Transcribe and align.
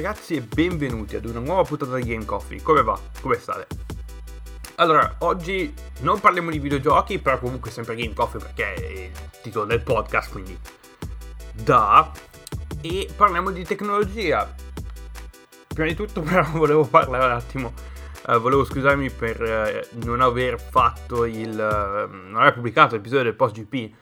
ragazzi 0.00 0.36
e 0.36 0.42
benvenuti 0.42 1.16
ad 1.16 1.24
una 1.24 1.40
nuova 1.40 1.64
puntata 1.64 1.96
di 1.96 2.04
Game 2.04 2.24
Coffee. 2.24 2.62
Come 2.62 2.84
va? 2.84 2.96
Come 3.20 3.34
state? 3.34 3.66
Allora, 4.76 5.16
oggi 5.18 5.74
non 6.02 6.20
parliamo 6.20 6.52
di 6.52 6.60
videogiochi, 6.60 7.18
però 7.18 7.40
comunque 7.40 7.72
sempre 7.72 7.96
Game 7.96 8.14
Coffee 8.14 8.38
perché 8.38 8.74
è 8.74 8.86
il 8.86 9.10
titolo 9.42 9.64
del 9.64 9.82
podcast, 9.82 10.30
quindi 10.30 10.56
da. 11.52 12.12
E 12.80 13.10
parliamo 13.16 13.50
di 13.50 13.64
tecnologia. 13.64 14.54
Prima 15.66 15.88
di 15.88 15.96
tutto 15.96 16.20
però 16.22 16.46
volevo 16.52 16.84
parlare 16.84 17.24
un 17.24 17.32
attimo, 17.32 17.72
uh, 18.28 18.38
volevo 18.38 18.64
scusarmi 18.64 19.10
per 19.10 19.40
uh, 19.90 20.04
non 20.06 20.20
aver 20.20 20.60
fatto 20.60 21.24
il... 21.24 21.50
Uh, 21.50 22.14
non 22.14 22.36
aver 22.36 22.54
pubblicato 22.54 22.94
l'episodio 22.94 23.24
del 23.24 23.34
post 23.34 23.60
GP 23.60 23.94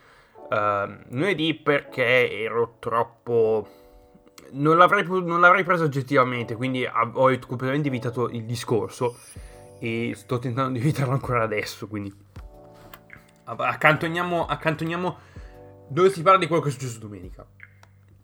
lunedì 1.09 1.55
perché 1.55 2.39
ero 2.43 2.75
troppo 2.79 3.76
non 4.51 4.77
l'avrei, 4.77 5.05
non 5.07 5.39
l'avrei 5.39 5.63
preso 5.63 5.83
oggettivamente, 5.83 6.55
quindi 6.55 6.85
ho 6.85 7.39
completamente 7.47 7.87
evitato 7.87 8.29
il 8.29 8.45
discorso 8.45 9.17
e 9.79 10.13
sto 10.15 10.39
tentando 10.39 10.73
di 10.73 10.79
evitarlo 10.79 11.13
ancora 11.13 11.43
adesso, 11.43 11.87
quindi 11.87 12.13
accantoniamo, 13.43 14.45
accantoniamo 14.45 15.17
dove 15.89 16.09
si 16.09 16.21
parla 16.21 16.39
di 16.39 16.47
quello 16.47 16.61
che 16.61 16.69
è 16.69 16.71
successo 16.71 16.99
domenica. 16.99 17.45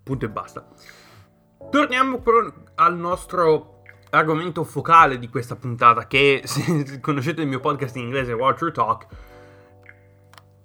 Punto 0.03 0.25
e 0.25 0.29
basta. 0.29 0.67
Torniamo 1.69 2.19
però 2.19 2.51
al 2.75 2.97
nostro 2.97 3.81
argomento 4.09 4.63
focale 4.63 5.17
di 5.17 5.29
questa 5.29 5.55
puntata, 5.55 6.07
che 6.07 6.41
se 6.45 6.99
conoscete 6.99 7.41
il 7.41 7.47
mio 7.47 7.59
podcast 7.59 7.95
in 7.95 8.03
inglese 8.03 8.33
Watcher 8.33 8.71
Talk, 8.71 9.07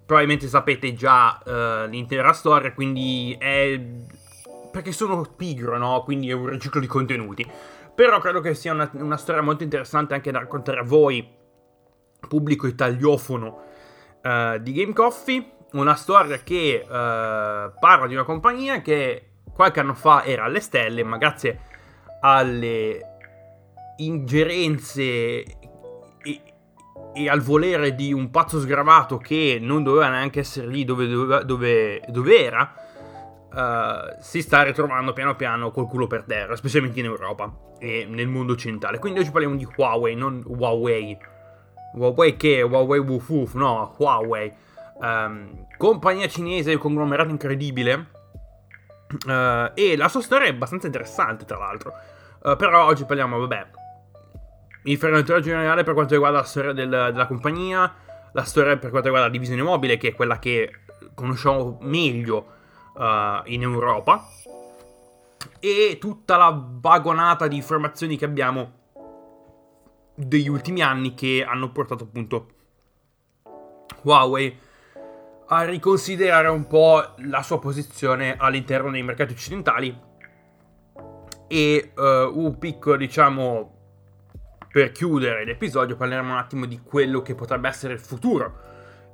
probabilmente 0.05 0.49
sapete 0.49 0.93
già 0.95 1.41
uh, 1.45 1.89
l'intera 1.89 2.33
storia, 2.33 2.73
quindi 2.73 3.37
è 3.39 3.79
perché 4.71 4.93
sono 4.93 5.23
pigro, 5.23 5.77
no? 5.79 6.03
Quindi 6.03 6.31
è 6.31 6.33
un 6.33 6.49
riciclo 6.49 6.81
di 6.81 6.87
contenuti. 6.87 7.47
Però 7.95 8.21
credo 8.21 8.41
che 8.41 8.55
sia 8.55 8.73
una, 8.73 8.89
una 8.95 9.17
storia 9.17 9.43
molto 9.43 9.65
interessante 9.65 10.15
anche 10.15 10.31
da 10.31 10.39
raccontare 10.39 10.81
a 10.81 10.85
voi, 10.85 11.27
pubblico 12.29 12.67
italiоfono 12.67 13.63
uh, 14.23 14.59
di 14.59 14.73
Game 14.73 14.93
Coffee. 14.93 15.57
Una 15.73 15.95
storia 15.95 16.39
che 16.39 16.81
uh, 16.83 16.89
parla 16.89 18.07
di 18.07 18.15
una 18.15 18.25
compagnia 18.25 18.81
che 18.81 19.31
qualche 19.53 19.81
anno 19.81 19.95
fa 19.95 20.25
era 20.25 20.45
alle 20.45 20.61
stelle, 20.61 21.03
ma 21.03 21.17
grazie 21.19 21.61
alle 22.21 23.01
ingerenze 23.97 25.03
e, 25.03 26.43
e, 27.15 27.29
al 27.29 27.41
volere 27.41 27.95
di 27.95 28.13
un 28.13 28.31
pazzo 28.31 28.61
sgravato 28.61 29.19
che 29.19 29.59
non 29.61 29.83
doveva 29.83 30.09
neanche 30.09 30.41
essere 30.41 30.69
lì 30.69 30.85
dove, 30.85 31.09
dove, 31.09 31.45
dove, 31.45 32.03
dove 32.09 32.39
era, 32.39 32.73
uh, 33.53 34.17
si 34.21 34.43
sta 34.43 34.63
ritrovando 34.63 35.13
piano 35.13 35.37
piano 35.37 35.71
col 35.71 35.87
culo 35.87 36.07
per 36.07 36.25
terra, 36.25 36.57
specialmente 36.57 36.99
in 37.01 37.07
Europa 37.07 37.53
e 37.79 38.07
nel 38.09 38.29
mondo 38.29 38.53
occidentale. 38.53 38.99
Quindi 38.99 39.21
oggi 39.21 39.31
parliamo 39.31 39.57
di 39.57 39.67
Huawei, 39.77 40.15
non 40.15 40.43
Huawei. 40.47 41.19
Huawei 41.95 42.37
che? 42.37 42.63
Huawei 42.63 43.01
Woof 43.01 43.55
no, 43.55 43.95
Huawei. 43.97 44.53
Um, 45.01 45.67
compagnia 45.77 46.29
cinese, 46.29 46.77
conglomerato 46.77 47.31
incredibile. 47.31 48.07
Uh, 49.27 49.71
e 49.75 49.97
la 49.97 50.09
sua 50.09 50.21
storia 50.21 50.49
è 50.49 50.51
abbastanza 50.51 50.87
interessante, 50.87 51.45
tra 51.45 51.57
l'altro. 51.57 51.93
Uh, 52.43 52.57
però 52.57 52.85
oggi 52.85 53.05
parliamo, 53.05 53.39
vabbè, 53.39 53.67
frenatura 54.97 55.41
generale 55.41 55.83
per 55.83 55.95
quanto 55.95 56.15
riguarda 56.15 56.39
la 56.39 56.45
storia 56.45 56.73
del, 56.73 56.89
della 56.89 57.27
compagnia, 57.27 57.93
la 58.33 58.45
storia 58.45 58.77
per 58.77 58.91
quanto 58.91 59.09
riguarda 59.09 59.27
la 59.27 59.33
divisione 59.33 59.63
mobile, 59.63 59.97
che 59.97 60.09
è 60.09 60.15
quella 60.15 60.39
che 60.39 60.71
conosciamo 61.15 61.79
meglio 61.83 62.57
uh, 62.99 63.43
in 63.45 63.63
Europa 63.63 64.27
e 65.61 65.99
tutta 66.01 66.37
la 66.37 66.67
vagonata 66.81 67.47
di 67.47 67.57
informazioni 67.57 68.17
che 68.17 68.25
abbiamo 68.25 68.77
degli 70.15 70.49
ultimi 70.49 70.83
anni 70.83 71.15
che 71.15 71.45
hanno 71.49 71.71
portato 71.71 72.05
appunto 72.05 72.49
Huawei 74.03 74.59
a 75.51 75.65
riconsiderare 75.65 76.49
un 76.49 76.67
po' 76.67 77.15
la 77.19 77.43
sua 77.43 77.59
posizione 77.59 78.37
all'interno 78.37 78.91
dei 78.91 79.03
mercati 79.03 79.33
occidentali 79.33 80.07
e 81.47 81.93
uh, 81.97 82.03
un 82.03 82.59
piccolo 82.59 82.97
diciamo 82.97 83.77
per 84.71 84.93
chiudere 84.93 85.45
l'episodio 85.45 85.97
parleremo 85.97 86.33
un 86.33 86.37
attimo 86.37 86.67
di 86.67 86.81
quello 86.83 87.23
che 87.23 87.35
potrebbe 87.35 87.69
essere 87.69 87.95
il 87.95 88.01
futuro 88.01 88.67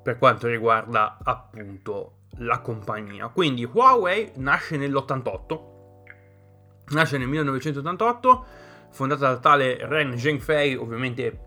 per 0.02 0.18
quanto 0.18 0.48
riguarda 0.48 1.18
appunto 1.22 2.23
la 2.38 2.60
compagnia. 2.60 3.28
Quindi 3.28 3.64
Huawei 3.64 4.32
nasce 4.36 4.76
nell'88, 4.76 5.60
nasce 6.88 7.18
nel 7.18 7.28
1988, 7.28 8.46
fondata 8.90 9.26
dal 9.26 9.40
tale 9.40 9.78
Ren 9.86 10.18
Zhengfei, 10.18 10.74
ovviamente 10.74 11.38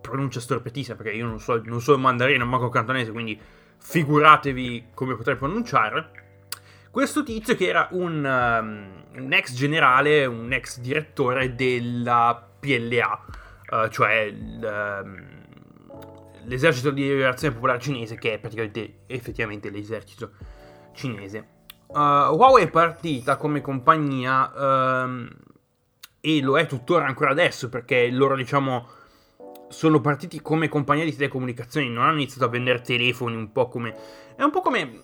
pronuncia 0.00 0.40
storpetissima 0.40 0.96
perché 0.96 1.12
io 1.12 1.26
non 1.26 1.38
so, 1.38 1.60
non 1.64 1.80
so 1.80 1.94
il 1.94 2.00
mandarino, 2.00 2.44
manco 2.44 2.66
il 2.66 2.72
cantonese, 2.72 3.12
quindi 3.12 3.40
figuratevi 3.78 4.88
come 4.94 5.16
potrei 5.16 5.36
pronunciare. 5.36 6.20
Questo 6.90 7.22
tizio 7.22 7.54
che 7.54 7.68
era 7.68 7.88
un, 7.92 8.22
um, 8.22 9.22
un 9.22 9.32
ex 9.32 9.54
generale, 9.54 10.26
un 10.26 10.52
ex 10.52 10.78
direttore 10.78 11.54
della 11.54 12.48
PLA, 12.60 13.24
uh, 13.70 13.88
cioè 13.88 14.14
il, 14.20 15.00
um, 15.02 15.41
l'esercito 16.44 16.90
di 16.90 17.02
liberazione 17.02 17.54
popolare 17.54 17.80
cinese, 17.80 18.16
che 18.16 18.34
è 18.34 18.38
praticamente 18.38 19.00
effettivamente 19.06 19.70
l'esercito 19.70 20.30
cinese. 20.92 21.60
Uh, 21.86 22.34
Huawei 22.34 22.64
è 22.64 22.70
partita 22.70 23.36
come 23.36 23.60
compagnia 23.60 24.50
um, 25.04 25.28
e 26.20 26.40
lo 26.40 26.58
è 26.58 26.66
tuttora 26.66 27.04
ancora 27.04 27.30
adesso 27.30 27.68
perché 27.68 28.08
loro 28.10 28.34
diciamo 28.34 28.88
sono 29.72 30.00
partiti 30.00 30.40
come 30.40 30.68
compagnia 30.68 31.04
di 31.04 31.14
telecomunicazioni, 31.14 31.88
non 31.88 32.04
hanno 32.04 32.18
iniziato 32.20 32.44
a 32.44 32.48
vendere 32.48 32.82
telefoni 32.82 33.34
un 33.34 33.50
po' 33.50 33.68
come... 33.68 33.94
È 34.36 34.42
un 34.42 34.50
po' 34.50 34.60
come... 34.60 35.00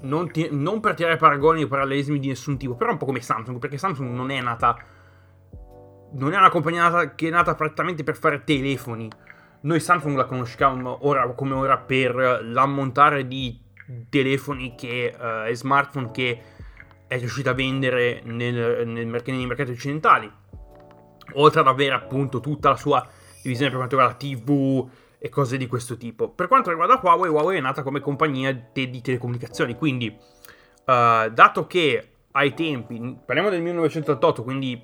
Non, 0.00 0.30
ti, 0.30 0.48
non 0.50 0.80
per 0.80 0.94
tirare 0.94 1.16
paragoni 1.16 1.62
o 1.62 1.68
parallelismi 1.68 2.18
di 2.18 2.28
nessun 2.28 2.58
tipo, 2.58 2.74
però 2.74 2.92
un 2.92 2.96
po' 2.98 3.06
come 3.06 3.20
Samsung, 3.20 3.58
perché 3.58 3.78
Samsung 3.78 4.10
non 4.10 4.30
è 4.30 4.40
nata... 4.40 4.76
Non 6.12 6.32
è 6.32 6.36
una 6.36 6.48
compagnia 6.48 6.88
nata, 6.88 7.14
che 7.14 7.28
è 7.28 7.30
nata 7.30 7.54
prettamente 7.54 8.04
per 8.04 8.16
fare 8.16 8.42
telefoni 8.42 9.08
noi 9.64 9.80
Samsung 9.80 10.16
la 10.16 10.24
conosciamo 10.24 11.06
ora 11.06 11.26
come 11.32 11.54
ora 11.54 11.78
per 11.78 12.40
l'ammontare 12.42 13.26
di 13.26 13.60
telefoni 14.08 14.74
che, 14.74 15.14
uh, 15.16 15.48
e 15.48 15.54
smartphone 15.54 16.10
che 16.10 16.40
è 17.06 17.18
riuscita 17.18 17.50
a 17.50 17.54
vendere 17.54 18.20
nel, 18.24 18.86
nel 18.86 19.06
merc- 19.06 19.28
nei 19.28 19.46
mercati 19.46 19.72
occidentali, 19.72 20.30
oltre 21.34 21.60
ad 21.60 21.66
avere 21.66 21.94
appunto 21.94 22.40
tutta 22.40 22.70
la 22.70 22.76
sua 22.76 23.06
divisione 23.42 23.70
per 23.70 23.78
quanto 23.78 23.96
riguarda 23.96 24.18
TV 24.18 24.88
e 25.18 25.28
cose 25.28 25.56
di 25.56 25.66
questo 25.66 25.96
tipo. 25.96 26.28
Per 26.28 26.48
quanto 26.48 26.70
riguarda 26.70 27.00
Huawei, 27.02 27.30
Huawei 27.30 27.58
è 27.58 27.60
nata 27.60 27.82
come 27.82 28.00
compagnia 28.00 28.54
te- 28.54 28.90
di 28.90 29.00
telecomunicazioni, 29.00 29.76
quindi 29.76 30.08
uh, 30.08 31.30
dato 31.30 31.66
che 31.66 32.08
ai 32.32 32.52
tempi, 32.52 33.18
parliamo 33.24 33.48
del 33.48 33.62
1988, 33.62 34.42
quindi 34.42 34.82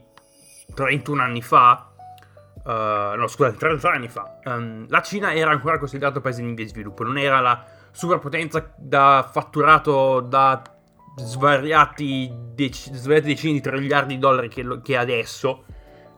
31 0.73 1.21
anni 1.21 1.43
fa, 1.43 1.90
Uh, 2.63 3.17
no, 3.17 3.27
scusate, 3.27 3.57
30 3.57 3.91
anni 3.91 4.09
fa, 4.09 4.39
um, 4.45 4.85
la 4.89 5.01
Cina 5.01 5.33
era 5.33 5.51
ancora 5.51 5.79
considerata 5.79 6.19
un 6.19 6.23
paese 6.23 6.43
in 6.43 6.55
via 6.55 6.65
di 6.65 6.71
sviluppo, 6.71 7.05
non 7.05 7.17
era 7.17 7.41
la 7.41 7.65
superpotenza 7.91 8.73
da 8.77 9.27
fatturato 9.31 10.21
da 10.21 10.63
svariati 11.17 12.31
dec- 12.55 12.93
svariate 12.93 13.29
decine 13.29 13.55
di 13.55 13.61
triliardi 13.61 14.15
di 14.15 14.21
dollari 14.21 14.49
che, 14.49 14.63
lo- 14.63 14.81
che 14.81 14.97
adesso. 14.97 15.65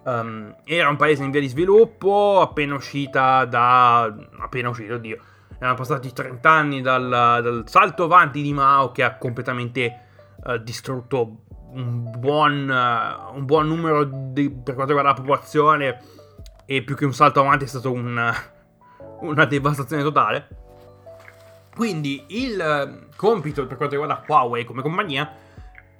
Um, 0.04 0.56
era 0.64 0.88
un 0.88 0.96
paese 0.96 1.22
in 1.22 1.30
via 1.30 1.40
di 1.40 1.46
sviluppo, 1.46 2.40
appena 2.40 2.74
uscita 2.74 3.44
da... 3.44 4.12
appena 4.38 4.68
uscito, 4.68 4.94
oddio. 4.94 5.18
Erano 5.58 5.76
passati 5.76 6.12
30 6.12 6.50
anni 6.50 6.80
dal, 6.80 7.08
dal 7.08 7.62
salto 7.66 8.04
avanti 8.04 8.42
di 8.42 8.52
Mao 8.52 8.90
che 8.90 9.04
ha 9.04 9.16
completamente 9.16 10.00
uh, 10.44 10.56
distrutto 10.56 11.44
un 11.74 12.10
buon, 12.18 12.68
uh, 12.68 13.36
un 13.36 13.44
buon 13.44 13.68
numero 13.68 14.02
di, 14.02 14.50
per 14.50 14.74
quanto 14.74 14.92
riguarda 14.92 15.10
la 15.10 15.14
popolazione 15.14 16.00
e 16.74 16.82
più 16.82 16.96
che 16.96 17.04
un 17.04 17.12
salto 17.12 17.40
avanti 17.40 17.64
è 17.64 17.68
stato 17.68 17.92
un, 17.92 18.34
una 19.20 19.44
devastazione 19.44 20.02
totale. 20.02 20.48
Quindi 21.74 22.24
il 22.28 22.58
eh, 22.58 23.08
compito 23.14 23.66
per 23.66 23.76
quanto 23.76 23.96
riguarda 23.96 24.24
Huawei 24.26 24.64
come 24.64 24.80
compagnia 24.80 25.30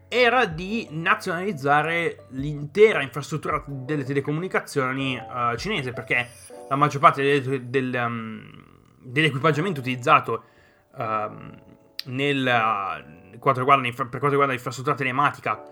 era 0.09 0.47
di 0.47 0.89
nazionalizzare 0.91 2.27
l'intera 2.31 3.03
infrastruttura 3.03 3.63
delle 3.67 4.05
telecomunicazioni 4.05 5.17
uh, 5.17 5.57
cinese 5.57 5.93
perché 5.93 6.29
la 6.69 6.77
maggior 6.77 7.01
parte 7.01 7.23
del, 7.23 7.65
del, 7.65 7.95
um, 7.95 8.43
dell'equipaggiamento 8.99 9.81
utilizzato 9.81 10.45
uh, 10.93 11.03
nel, 12.05 12.39
uh, 12.39 13.39
riguarda, 13.41 13.89
per 13.91 14.09
quanto 14.09 14.29
riguarda 14.29 14.53
l'infrastruttura 14.53 14.97
telematica 14.97 15.63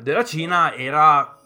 della 0.00 0.24
Cina 0.24 0.74
era 0.74 1.41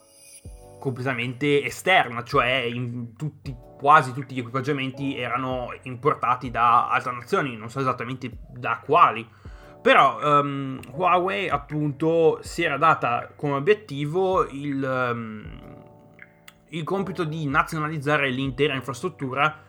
completamente 0.79 1.65
esterna, 1.65 2.23
cioè 2.23 2.69
tutti, 3.17 3.55
quasi 3.79 4.13
tutti 4.13 4.35
gli 4.35 4.39
equipaggiamenti 4.39 5.19
erano 5.19 5.75
importati 5.83 6.51
da 6.51 6.89
altre 6.89 7.13
nazioni, 7.13 7.57
non 7.57 7.71
so 7.71 7.81
esattamente 7.81 8.31
da 8.51 8.81
quali, 8.85 9.27
Però 9.87 10.41
um, 10.41 10.81
Huawei 10.95 11.49
appunto 11.49 12.41
si 12.43 12.65
era 12.65 12.77
data 12.77 13.31
come 13.37 13.53
obiettivo 13.53 14.45
il, 14.49 14.83
um, 14.83 15.45
il 16.71 16.83
compito 16.83 17.23
di 17.23 17.47
nazionalizzare 17.47 18.29
l'intera 18.31 18.75
infrastruttura 18.75 19.63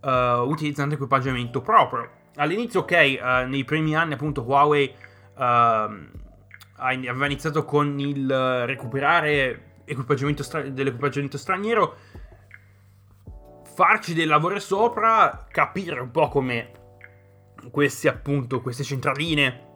uh, 0.00 0.08
utilizzando 0.48 0.94
equipaggiamento 0.94 1.60
proprio. 1.60 2.08
All'inizio, 2.36 2.80
ok, 2.80 3.18
uh, 3.20 3.46
nei 3.46 3.64
primi 3.64 3.94
anni 3.94 4.14
appunto 4.14 4.40
Huawei 4.40 4.90
uh, 5.34 5.42
aveva 5.42 7.26
iniziato 7.26 7.66
con 7.66 8.00
il 8.00 8.64
recuperare 8.64 9.67
equipaggiamento 9.88 10.42
stra- 10.42 10.68
dell'equipaggiamento 10.68 11.38
straniero, 11.38 11.96
farci 13.62 14.12
del 14.14 14.28
lavoro 14.28 14.58
sopra, 14.58 15.46
capire 15.50 16.00
un 16.00 16.10
po' 16.10 16.28
come 16.28 16.72
questi 17.70 18.08
appunto, 18.08 18.60
queste 18.60 18.82
centraline 18.82 19.66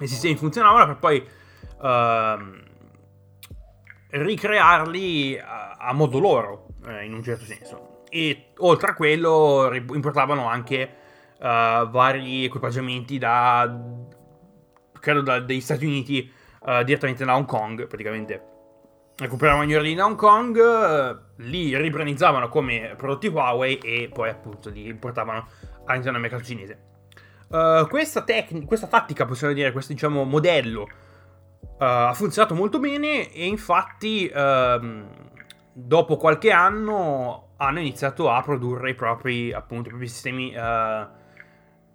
e 0.00 0.06
sistemi 0.06 0.36
funzionavano 0.36 0.86
per 0.86 0.96
poi 0.96 1.26
uh, 1.78 2.62
ricrearli 4.10 5.38
a, 5.38 5.76
a, 5.78 5.92
modo 5.92 6.18
loro, 6.18 6.66
eh, 6.86 7.04
in 7.04 7.14
un 7.14 7.22
certo 7.22 7.44
senso. 7.44 8.02
E 8.08 8.52
oltre 8.58 8.90
a 8.90 8.94
quello 8.94 9.72
importavano 9.72 10.46
anche 10.48 10.96
uh, 11.38 11.88
vari 11.88 12.44
equipaggiamenti 12.44 13.18
da, 13.18 13.72
credo, 14.98 15.20
da, 15.20 15.40
dagli 15.40 15.60
Stati 15.60 15.84
Uniti 15.84 16.32
uh, 16.60 16.82
direttamente 16.82 17.24
da 17.24 17.36
Hong 17.36 17.46
Kong, 17.46 17.86
praticamente. 17.86 18.53
Recuperavano 19.16 19.64
gli 19.64 19.74
ordini 19.74 19.94
da 19.94 20.06
Hong 20.06 20.16
Kong, 20.16 20.56
uh, 20.56 21.16
li 21.36 21.76
ribranizzavano 21.76 22.48
come 22.48 22.94
prodotti 22.96 23.28
Huawei 23.28 23.78
e 23.78 24.10
poi 24.12 24.28
appunto 24.28 24.70
li 24.70 24.88
importavano 24.88 25.46
all'interno 25.84 26.18
del 26.18 26.20
mercato 26.20 26.42
cinese. 26.42 26.78
Uh, 27.48 27.86
questa, 27.86 28.22
tec- 28.22 28.64
questa 28.64 28.88
tattica, 28.88 29.24
possiamo 29.24 29.54
dire, 29.54 29.70
questo 29.70 29.92
diciamo 29.92 30.24
modello 30.24 30.82
uh, 30.82 31.76
ha 31.78 32.12
funzionato 32.14 32.54
molto 32.54 32.80
bene 32.80 33.32
e 33.32 33.46
infatti 33.46 34.28
uh, 34.34 35.06
dopo 35.72 36.16
qualche 36.16 36.50
anno 36.50 37.50
hanno 37.56 37.80
iniziato 37.80 38.30
a 38.30 38.42
produrre 38.42 38.90
i 38.90 38.94
propri, 38.94 39.52
appunto, 39.52 39.86
i 39.86 39.90
propri 39.90 40.08
sistemi 40.08 40.52
eh, 40.52 41.06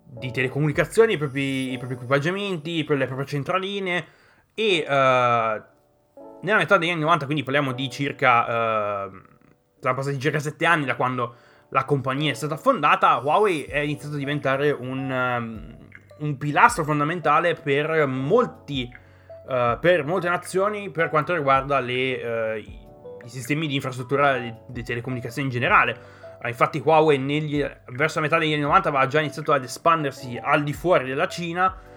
di 0.05 0.31
telecomunicazioni, 0.31 1.13
i 1.13 1.17
propri, 1.17 1.71
i 1.73 1.77
propri, 1.77 1.95
equipaggiamenti, 1.95 2.85
le 2.87 3.05
proprie 3.05 3.25
centraline 3.25 4.05
e 4.53 4.85
nella 6.41 6.57
metà 6.57 6.77
degli 6.77 6.89
anni 6.89 7.01
90, 7.01 7.25
quindi 7.25 7.43
parliamo 7.43 7.73
di 7.73 7.89
circa, 7.89 9.09
sono 9.79 9.93
passati 9.93 10.19
circa 10.19 10.39
7 10.39 10.65
anni 10.65 10.85
da 10.85 10.95
quando 10.95 11.35
la 11.69 11.85
compagnia 11.85 12.31
è 12.31 12.35
stata 12.35 12.57
fondata, 12.57 13.17
Huawei 13.17 13.63
è 13.63 13.79
iniziato 13.79 14.15
a 14.15 14.17
diventare 14.17 14.71
un, 14.71 15.09
um, 15.09 15.77
un 16.19 16.37
pilastro 16.37 16.83
fondamentale 16.83 17.53
per 17.53 18.07
molti, 18.07 18.89
uh, 19.47 19.79
per 19.79 20.05
molte 20.05 20.29
nazioni 20.29 20.89
per 20.89 21.09
quanto 21.09 21.35
riguarda 21.35 21.79
le, 21.79 22.55
uh, 22.55 22.57
i, 22.57 22.87
sistemi 23.25 23.67
di 23.67 23.75
infrastruttura 23.75 24.37
di, 24.67 24.83
telecomunicazioni 24.83 25.47
in 25.47 25.53
generale. 25.53 25.97
Uh, 26.41 26.47
infatti 26.47 26.81
Huawei 26.83 27.19
negli, 27.19 27.63
verso 27.89 28.19
la 28.19 28.25
metà 28.25 28.39
degli 28.39 28.53
anni 28.53 28.63
90 28.63 28.89
aveva 28.89 29.07
già 29.07 29.19
iniziato 29.19 29.53
ad 29.53 29.63
espandersi 29.63 30.39
al 30.41 30.63
di 30.63 30.73
fuori 30.73 31.05
della 31.07 31.27
Cina, 31.27 31.87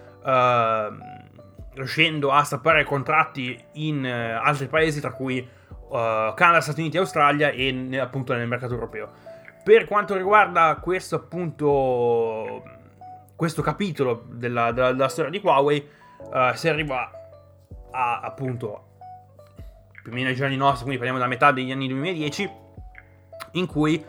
riuscendo 1.75 2.31
a 2.31 2.43
stappare 2.43 2.85
contratti 2.85 3.59
in 3.75 4.05
altri 4.07 4.67
paesi, 4.67 5.01
tra 5.01 5.13
cui 5.13 5.47
Canada, 5.89 6.61
Stati 6.61 6.81
Uniti 6.81 6.97
e 6.97 7.01
Australia 7.01 7.51
e 7.51 7.99
appunto 7.99 8.35
nel 8.35 8.49
mercato 8.49 8.75
europeo. 8.75 9.11
Per 9.63 9.87
quanto 9.87 10.17
riguarda 10.17 10.79
questo 10.81 11.17
appunto 11.17 12.63
questo 13.43 13.63
capitolo 13.63 14.25
della, 14.29 14.71
della, 14.71 14.93
della 14.93 15.09
storia 15.09 15.29
di 15.29 15.41
Huawei, 15.43 15.85
uh, 16.19 16.55
si 16.55 16.69
arriva 16.69 17.11
a 17.91 18.21
appunto 18.21 18.91
più 20.01 20.13
o 20.13 20.15
meno 20.15 20.29
ai 20.29 20.37
giorni 20.37 20.57
nostri, 20.57 20.85
quindi 20.85 20.99
parliamo 20.99 21.19
da 21.19 21.27
metà 21.27 21.51
degli 21.51 21.73
anni 21.73 21.89
2010, 21.89 22.51
in 23.53 23.67
cui 23.67 24.01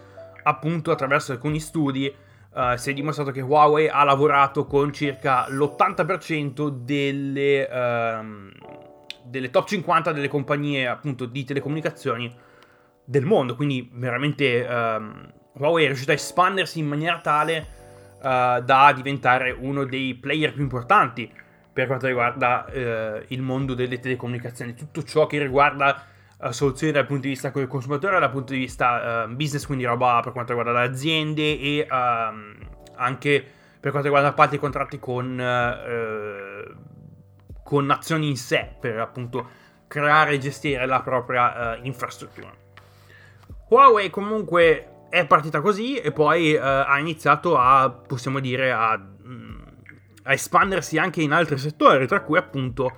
appunto 0.43 0.91
attraverso 0.91 1.31
alcuni 1.31 1.59
studi 1.59 2.13
uh, 2.53 2.75
si 2.75 2.91
è 2.91 2.93
dimostrato 2.93 3.31
che 3.31 3.41
Huawei 3.41 3.87
ha 3.87 4.03
lavorato 4.03 4.65
con 4.65 4.93
circa 4.93 5.47
l'80% 5.49 6.69
delle, 6.69 7.67
uh, 7.69 8.51
delle 9.23 9.49
top 9.49 9.67
50 9.67 10.11
delle 10.11 10.27
compagnie 10.27 10.87
appunto 10.87 11.25
di 11.25 11.43
telecomunicazioni 11.43 12.33
del 13.05 13.25
mondo, 13.25 13.55
quindi 13.55 13.89
veramente 13.93 14.65
um, 14.67 15.31
Huawei 15.53 15.83
è 15.83 15.87
riuscito 15.87 16.11
a 16.11 16.15
espandersi 16.15 16.79
in 16.79 16.87
maniera 16.87 17.19
tale 17.19 17.67
uh, 18.17 18.61
da 18.61 18.93
diventare 18.95 19.51
uno 19.51 19.83
dei 19.83 20.15
player 20.15 20.53
più 20.53 20.63
importanti 20.63 21.31
per 21.71 21.87
quanto 21.87 22.07
riguarda 22.07 22.65
uh, 22.67 23.23
il 23.27 23.41
mondo 23.41 23.73
delle 23.73 23.99
telecomunicazioni. 23.99 24.73
Tutto 24.73 25.03
ciò 25.03 25.27
che 25.27 25.39
riguarda 25.39 26.05
soluzioni 26.51 26.91
dal 26.91 27.05
punto 27.05 27.23
di 27.23 27.29
vista 27.29 27.49
del 27.49 27.67
consumatore, 27.67 28.19
dal 28.19 28.31
punto 28.31 28.53
di 28.53 28.59
vista 28.59 29.27
business, 29.27 29.65
quindi 29.65 29.85
roba 29.85 30.19
per 30.21 30.31
quanto 30.33 30.53
riguarda 30.53 30.79
le 30.79 30.87
aziende 30.87 31.59
e 31.59 31.87
ehm, 31.89 32.55
anche 32.95 33.45
per 33.79 33.91
quanto 33.91 34.07
riguarda 34.07 34.29
appalti 34.29 34.55
e 34.55 34.59
contratti 34.59 34.99
con, 34.99 35.41
con 37.63 37.85
nazioni 37.85 38.29
in 38.29 38.37
sé, 38.37 38.75
per 38.79 38.99
appunto 38.99 39.47
creare 39.87 40.33
e 40.33 40.37
gestire 40.39 40.85
la 40.85 41.01
propria 41.01 41.77
infrastruttura. 41.81 42.51
Huawei 43.67 44.09
comunque 44.09 44.93
è 45.13 45.27
partita 45.27 45.61
così 45.61 45.97
e 45.97 46.11
poi 46.11 46.55
uh, 46.55 46.59
ha 46.59 46.97
iniziato 46.97 47.55
a, 47.55 47.87
possiamo 47.89 48.39
dire, 48.39 48.71
a, 48.71 48.97
mm, 48.97 49.61
a, 50.23 50.33
espandersi 50.33 50.97
anche 50.97 51.21
in 51.21 51.31
altri 51.31 51.57
settori, 51.59 52.07
tra 52.07 52.21
cui 52.21 52.37
appunto 52.37 52.91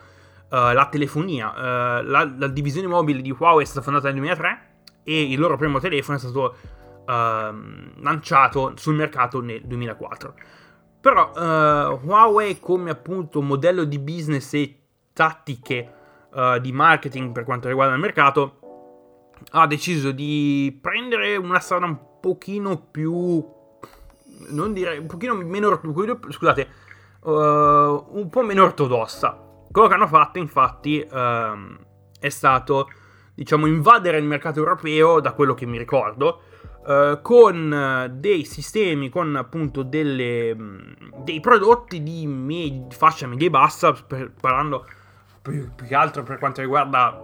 uh, 0.50 0.74
la 0.74 0.88
telefonia. 0.90 1.52
Uh, 1.52 2.04
la, 2.04 2.34
la, 2.38 2.48
divisione 2.48 2.88
mobile 2.88 3.22
di 3.22 3.36
Huawei 3.38 3.64
è 3.64 3.68
stata 3.68 3.82
fondata 3.82 4.08
nel 4.08 4.16
2003 4.16 4.74
e 5.04 5.32
il 5.32 5.40
loro 5.40 5.58
primo 5.58 5.80
telefono 5.80 6.18
è 6.18 6.20
stato 6.20 6.56
ehm, 7.08 8.02
lanciato 8.02 8.74
sul 8.76 8.96
mercato 8.96 9.40
nel 9.40 9.62
2004. 9.64 10.34
Però 11.00 11.32
Huawei 12.02 12.60
come 12.60 12.90
appunto 12.90 13.40
modello 13.44 13.84
di 13.84 14.00
business 14.00 14.52
e 14.56 14.80
tattiche 15.14 15.94
di 16.60 16.72
marketing 16.72 17.32
per 17.32 17.44
quanto 17.44 17.68
riguarda 17.68 17.94
il 17.94 18.00
mercato 18.00 18.66
ha 19.52 19.68
deciso 19.68 20.12
di 20.12 20.78
prendere 20.82 21.36
una 21.36 21.60
strada 21.60 21.86
un 21.86 21.98
pochino 22.20 22.88
più... 22.90 23.44
non 24.50 24.74
direi, 24.74 24.98
un 24.98 25.08
pochino 25.08 25.36
meno... 25.36 25.80
scusate, 26.30 26.68
uh, 27.22 27.30
un 27.30 28.28
po' 28.30 28.44
meno 28.44 28.64
ortodossa. 28.64 29.44
Quello 29.76 29.90
che 29.90 29.96
hanno 29.96 30.08
fatto 30.08 30.40
infatti 30.40 31.06
uh, 31.06 31.78
è 32.18 32.30
stato, 32.30 32.90
diciamo, 33.34 33.66
invadere 33.66 34.18
il 34.18 34.24
mercato 34.24 34.60
europeo, 34.60 35.20
da 35.20 35.34
quello 35.34 35.54
che 35.54 35.66
mi 35.66 35.78
ricordo, 35.78 36.44
uh, 36.86 37.22
con 37.22 38.10
dei 38.14 38.46
sistemi, 38.46 39.10
con 39.10 39.36
appunto 39.36 39.84
delle, 39.84 40.56
dei 41.26 41.42
prodotti 41.42 42.02
di 42.02 42.26
med- 42.26 42.94
fascia 42.94 43.28
media 43.28 43.48
e 43.48 43.50
bassa, 43.50 43.92
per, 43.92 44.32
parlando 44.40 44.88
più, 45.42 45.70
più, 45.76 45.86
che 45.86 45.96
altro 45.96 46.24
per 46.24 46.38
quanto 46.38 46.62
riguarda 46.62 47.20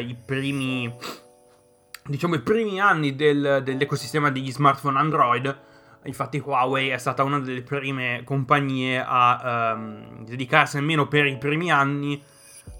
i 0.00 0.16
primi 0.26 0.92
diciamo, 2.06 2.34
i 2.34 2.40
primi 2.40 2.80
anni 2.80 3.14
del, 3.14 3.60
dell'ecosistema 3.62 4.32
degli 4.32 4.50
smartphone 4.50 4.98
Android. 4.98 5.60
Infatti 6.04 6.42
Huawei 6.44 6.88
è 6.88 6.98
stata 6.98 7.24
una 7.24 7.40
delle 7.40 7.62
prime 7.62 8.22
compagnie 8.24 9.02
a 9.04 9.74
um, 9.74 10.24
dedicarsi 10.24 10.76
almeno 10.76 11.08
per 11.08 11.26
i 11.26 11.36
primi 11.38 11.70
anni 11.70 12.22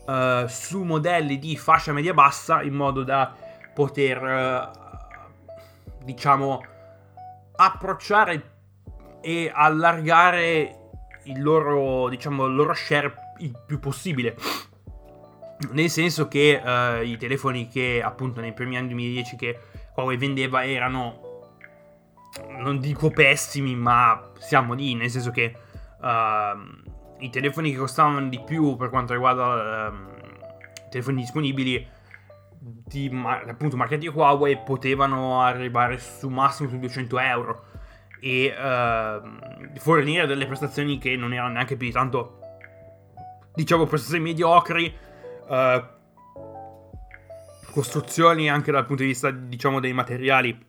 uh, 0.06 0.46
su 0.46 0.82
modelli 0.82 1.38
di 1.38 1.56
fascia 1.56 1.92
media-bassa 1.92 2.62
in 2.62 2.74
modo 2.74 3.02
da 3.02 3.34
poter, 3.74 4.22
uh, 4.22 6.04
diciamo, 6.04 6.64
approcciare 7.56 8.56
e 9.20 9.50
allargare 9.52 10.76
il 11.24 11.42
loro, 11.42 12.08
diciamo, 12.08 12.46
il 12.46 12.54
loro 12.54 12.72
share 12.72 13.12
il 13.40 13.52
più 13.66 13.78
possibile. 13.80 14.36
Nel 15.72 15.90
senso 15.90 16.28
che 16.28 16.62
uh, 16.64 17.04
i 17.04 17.16
telefoni 17.16 17.68
che 17.68 18.00
appunto 18.02 18.40
nei 18.40 18.54
primi 18.54 18.76
anni 18.76 18.88
2010 18.88 19.36
che 19.36 19.58
Huawei 19.96 20.16
vendeva 20.16 20.64
erano 20.64 21.27
non 22.58 22.78
dico 22.78 23.10
pessimi 23.10 23.74
ma 23.74 24.30
siamo 24.38 24.74
lì 24.74 24.94
nel 24.94 25.10
senso 25.10 25.30
che 25.30 25.54
uh, 26.00 27.22
i 27.22 27.30
telefoni 27.30 27.72
che 27.72 27.78
costavano 27.78 28.28
di 28.28 28.40
più 28.40 28.76
per 28.76 28.90
quanto 28.90 29.12
riguarda 29.12 29.88
uh, 29.88 29.94
telefoni 30.90 31.20
disponibili 31.20 31.86
di 32.60 33.10
appunto 33.46 33.76
marca 33.76 33.96
di 33.96 34.08
Huawei 34.08 34.58
potevano 34.58 35.42
arrivare 35.42 35.98
su 35.98 36.28
massimo 36.28 36.68
su 36.68 36.78
200 36.78 37.18
euro 37.18 37.64
e 38.20 38.52
uh, 38.52 39.78
fornire 39.78 40.26
delle 40.26 40.46
prestazioni 40.46 40.98
che 40.98 41.16
non 41.16 41.32
erano 41.32 41.52
neanche 41.52 41.76
più 41.76 41.86
di 41.86 41.92
tanto 41.92 42.40
diciamo 43.54 43.86
prestazioni 43.86 44.22
mediocri 44.22 44.92
uh, 45.48 45.96
costruzioni 47.78 48.50
anche 48.50 48.72
dal 48.72 48.86
punto 48.86 49.02
di 49.02 49.10
vista, 49.10 49.30
diciamo, 49.30 49.78
dei 49.78 49.92
materiali. 49.92 50.66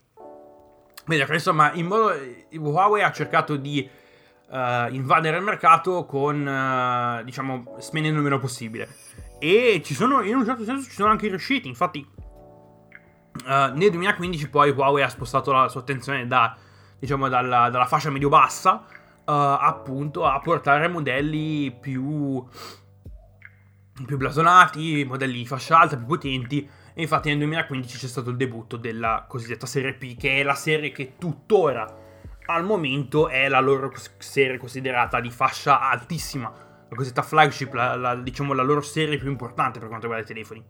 Bene, 1.10 1.26
insomma, 1.28 1.74
in 1.74 1.88
modo 1.88 2.14
Huawei 2.52 3.02
ha 3.02 3.12
cercato 3.12 3.56
di 3.56 3.90
uh, 4.50 4.94
invadere 4.94 5.38
il 5.38 5.44
mercato 5.44 6.06
con, 6.06 6.46
uh, 6.46 7.24
diciamo, 7.24 7.78
spendendo 7.80 8.20
il 8.20 8.24
meno 8.24 8.38
possibile. 8.38 8.88
E 9.40 9.82
ci 9.84 9.96
sono, 9.96 10.22
in 10.22 10.36
un 10.36 10.46
certo 10.46 10.64
senso, 10.64 10.88
ci 10.88 10.94
sono 10.94 11.10
anche 11.10 11.28
riusciti. 11.28 11.68
Infatti, 11.68 12.08
uh, 13.44 13.74
nel 13.74 13.90
2015 13.90 14.50
poi 14.52 14.70
Huawei 14.70 15.02
ha 15.02 15.10
spostato 15.10 15.52
la 15.52 15.68
sua 15.68 15.80
attenzione 15.80 16.28
da, 16.28 16.56
diciamo, 17.00 17.28
dalla, 17.28 17.72
dalla 17.72 17.88
fascia 17.88 18.12
medio-bassa, 18.12 18.86
appunto, 19.26 20.28
a 20.28 20.40
portare 20.40 20.88
modelli 20.90 21.72
più, 21.72 22.46
più 24.06 24.18
blasonati, 24.18 25.04
modelli 25.06 25.40
di 25.40 25.48
fascia 25.48 25.80
alta, 25.80 25.98
più 25.98 26.06
potenti. 26.06 26.70
E 27.00 27.04
infatti 27.04 27.30
nel 27.30 27.38
2015 27.38 27.98
c'è 27.98 28.08
stato 28.08 28.30
il 28.30 28.36
debutto 28.36 28.76
della 28.76 29.24
cosiddetta 29.26 29.66
serie 29.66 29.94
P, 29.94 30.18
che 30.18 30.42
è 30.42 30.44
la 30.44 30.54
serie 30.54 30.92
che 30.92 31.14
tuttora 31.18 31.88
al 32.48 32.66
momento 32.66 33.30
è 33.30 33.48
la 33.48 33.62
loro 33.62 33.90
serie 34.18 34.58
considerata 34.58 35.22
di 35.22 35.32
fascia 35.32 35.80
altissima, 35.80 36.52
la 36.90 36.96
cosiddetta 36.98 37.22
flagship, 37.22 37.72
la, 37.72 37.96
la, 37.96 38.16
diciamo 38.16 38.52
la 38.52 38.64
loro 38.64 38.82
serie 38.82 39.18
più 39.18 39.30
importante 39.30 39.80
per 39.80 39.88
quanto 39.88 40.08
riguarda 40.08 40.30
i 40.30 40.34
telefoni. 40.34 40.62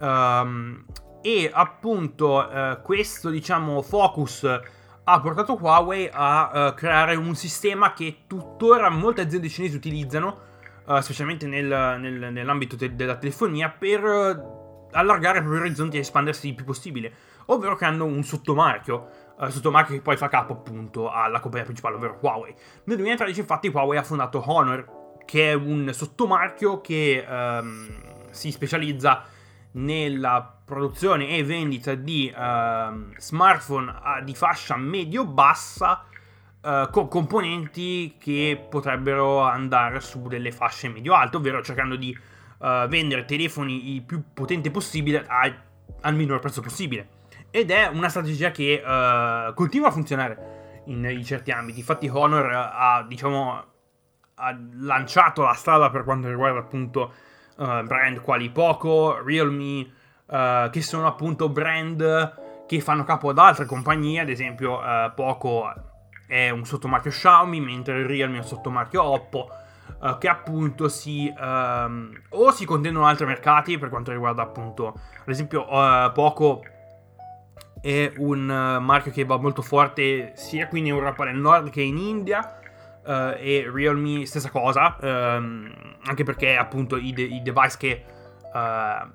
Um, 0.00 0.84
e 1.22 1.48
appunto 1.52 2.38
uh, 2.38 2.82
questo 2.82 3.30
diciamo 3.30 3.80
focus 3.80 4.42
ha 5.04 5.20
portato 5.20 5.56
Huawei 5.56 6.10
a 6.10 6.50
uh, 6.52 6.74
creare 6.74 7.14
un 7.14 7.36
sistema 7.36 7.92
che 7.92 8.22
tuttora 8.26 8.90
molte 8.90 9.20
aziende 9.20 9.48
cinesi 9.48 9.76
utilizzano, 9.76 10.40
uh, 10.86 10.98
specialmente 10.98 11.46
nel, 11.46 11.96
nel, 12.00 12.32
nell'ambito 12.32 12.74
te- 12.74 12.96
della 12.96 13.14
telefonia, 13.14 13.68
per 13.68 14.58
allargare 14.92 15.38
i 15.38 15.42
propri 15.42 15.60
orizzonti 15.60 15.96
e 15.96 16.00
espandersi 16.00 16.48
il 16.48 16.54
più 16.54 16.64
possibile, 16.64 17.12
ovvero 17.46 17.76
che 17.76 17.84
hanno 17.84 18.04
un 18.04 18.22
sottomarchio 18.22 19.08
uh, 19.40 19.48
sottomarchio 19.48 19.94
che 19.96 20.00
poi 20.02 20.16
fa 20.16 20.28
capo 20.28 20.52
appunto 20.52 21.10
alla 21.10 21.40
compagnia 21.40 21.64
principale, 21.64 21.96
ovvero 21.96 22.18
Huawei. 22.20 22.54
Nel 22.84 22.96
2013 22.96 23.40
infatti 23.40 23.68
Huawei 23.68 23.98
ha 23.98 24.02
fondato 24.02 24.42
Honor, 24.44 24.98
che 25.24 25.50
è 25.50 25.54
un 25.54 25.90
sottomarchio 25.92 26.80
che 26.80 27.24
um, 27.28 27.88
si 28.30 28.50
specializza 28.50 29.24
nella 29.72 30.56
produzione 30.64 31.36
e 31.36 31.44
vendita 31.44 31.94
di 31.94 32.32
uh, 32.34 33.14
smartphone 33.16 33.94
di 34.24 34.34
fascia 34.34 34.76
medio-bassa 34.76 36.04
uh, 36.60 36.90
con 36.90 37.08
componenti 37.08 38.16
che 38.18 38.66
potrebbero 38.68 39.40
andare 39.42 40.00
su 40.00 40.26
delle 40.26 40.52
fasce 40.52 40.88
medio-alte, 40.88 41.36
ovvero 41.36 41.62
cercando 41.62 41.96
di 41.96 42.16
uh, 42.60 42.86
vendere 42.86 43.24
telefoni 43.24 43.94
il 43.94 44.02
più 44.02 44.22
potente 44.32 44.70
possibile 44.70 45.24
a, 45.26 45.52
al 46.02 46.14
minor 46.14 46.38
prezzo 46.38 46.60
possibile. 46.60 47.18
Ed 47.50 47.70
è 47.70 47.86
una 47.88 48.08
strategia 48.08 48.50
che 48.50 48.80
uh, 48.84 49.52
continua 49.54 49.88
a 49.88 49.90
funzionare 49.90 50.82
in, 50.86 51.04
in, 51.04 51.24
certi 51.24 51.50
ambiti. 51.50 51.80
Infatti, 51.80 52.08
Honor 52.08 52.50
ha, 52.52 53.04
diciamo, 53.06 53.64
ha 54.34 54.58
lanciato 54.74 55.42
la 55.42 55.52
strada 55.52 55.90
per 55.90 56.04
quanto 56.04 56.28
riguarda 56.28 56.60
appunto 56.60 57.12
uh, 57.56 57.82
brand 57.82 58.20
quali 58.20 58.50
Poco, 58.50 59.20
Realme, 59.22 59.98
che 60.70 60.80
sono 60.80 61.08
appunto 61.08 61.48
brand 61.48 62.64
che 62.68 62.80
fanno 62.80 63.02
capo 63.02 63.30
ad 63.30 63.38
altre 63.38 63.64
compagnie. 63.64 64.20
Ad 64.20 64.28
esempio, 64.28 64.80
Poco 65.16 65.68
è 66.28 66.50
un 66.50 66.64
sottomarchio 66.64 67.10
Xiaomi, 67.10 67.60
mentre 67.60 68.06
Realme 68.06 68.36
è 68.36 68.38
un 68.38 68.46
sottomarchio 68.46 69.02
Oppo. 69.02 69.48
Uh, 70.00 70.16
che 70.16 70.28
appunto 70.28 70.88
si 70.88 71.30
um, 71.38 72.10
o 72.30 72.50
si 72.52 72.64
contendono 72.64 73.04
altri 73.04 73.26
mercati 73.26 73.76
per 73.76 73.90
quanto 73.90 74.10
riguarda 74.10 74.40
appunto 74.40 74.86
ad 74.88 75.28
esempio 75.28 75.70
uh, 75.70 76.10
Poco 76.14 76.62
è 77.80 78.12
un 78.18 78.48
uh, 78.48 78.80
marchio 78.80 79.10
che 79.10 79.24
va 79.24 79.38
molto 79.38 79.62
forte 79.62 80.32
sia 80.36 80.68
qui 80.68 80.80
in 80.80 80.86
Europa 80.86 81.24
del 81.24 81.36
Nord 81.36 81.70
che 81.70 81.82
in 81.82 81.96
India. 81.96 82.56
Uh, 83.02 83.34
e 83.38 83.68
Realme 83.72 84.26
stessa 84.26 84.50
cosa, 84.50 84.94
um, 85.00 85.72
anche 86.04 86.22
perché 86.22 86.54
appunto 86.54 86.96
i, 86.96 87.14
de- 87.14 87.22
i 87.22 87.40
device 87.40 87.76
che 87.78 88.04
uh, 88.52 89.10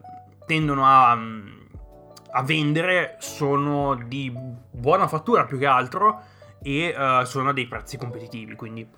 tendono 0.47 0.83
a, 0.83 1.11
a, 1.11 2.43
vendere 2.43 3.15
sono 3.19 3.95
di 3.95 4.33
buona 4.71 5.07
fattura 5.07 5.45
più 5.45 5.59
che 5.59 5.67
altro 5.67 6.19
e 6.63 6.95
uh, 6.97 7.25
sono 7.25 7.49
a 7.49 7.53
dei 7.53 7.67
prezzi 7.67 7.95
competitivi, 7.97 8.55
quindi 8.55 8.89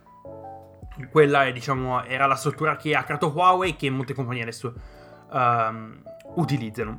quella 1.12 1.46
è, 1.46 1.51
diciamo, 1.51 2.04
era 2.04 2.25
la 2.25 2.36
struttura 2.36 2.75
che 2.75 2.96
ha 2.96 3.04
creato 3.04 3.32
Huawei 3.34 3.75
che 3.75 3.89
molte 3.89 4.13
compagnie 4.13 4.42
adesso 4.42 4.74
um, 5.32 6.01
utilizzano. 6.36 6.98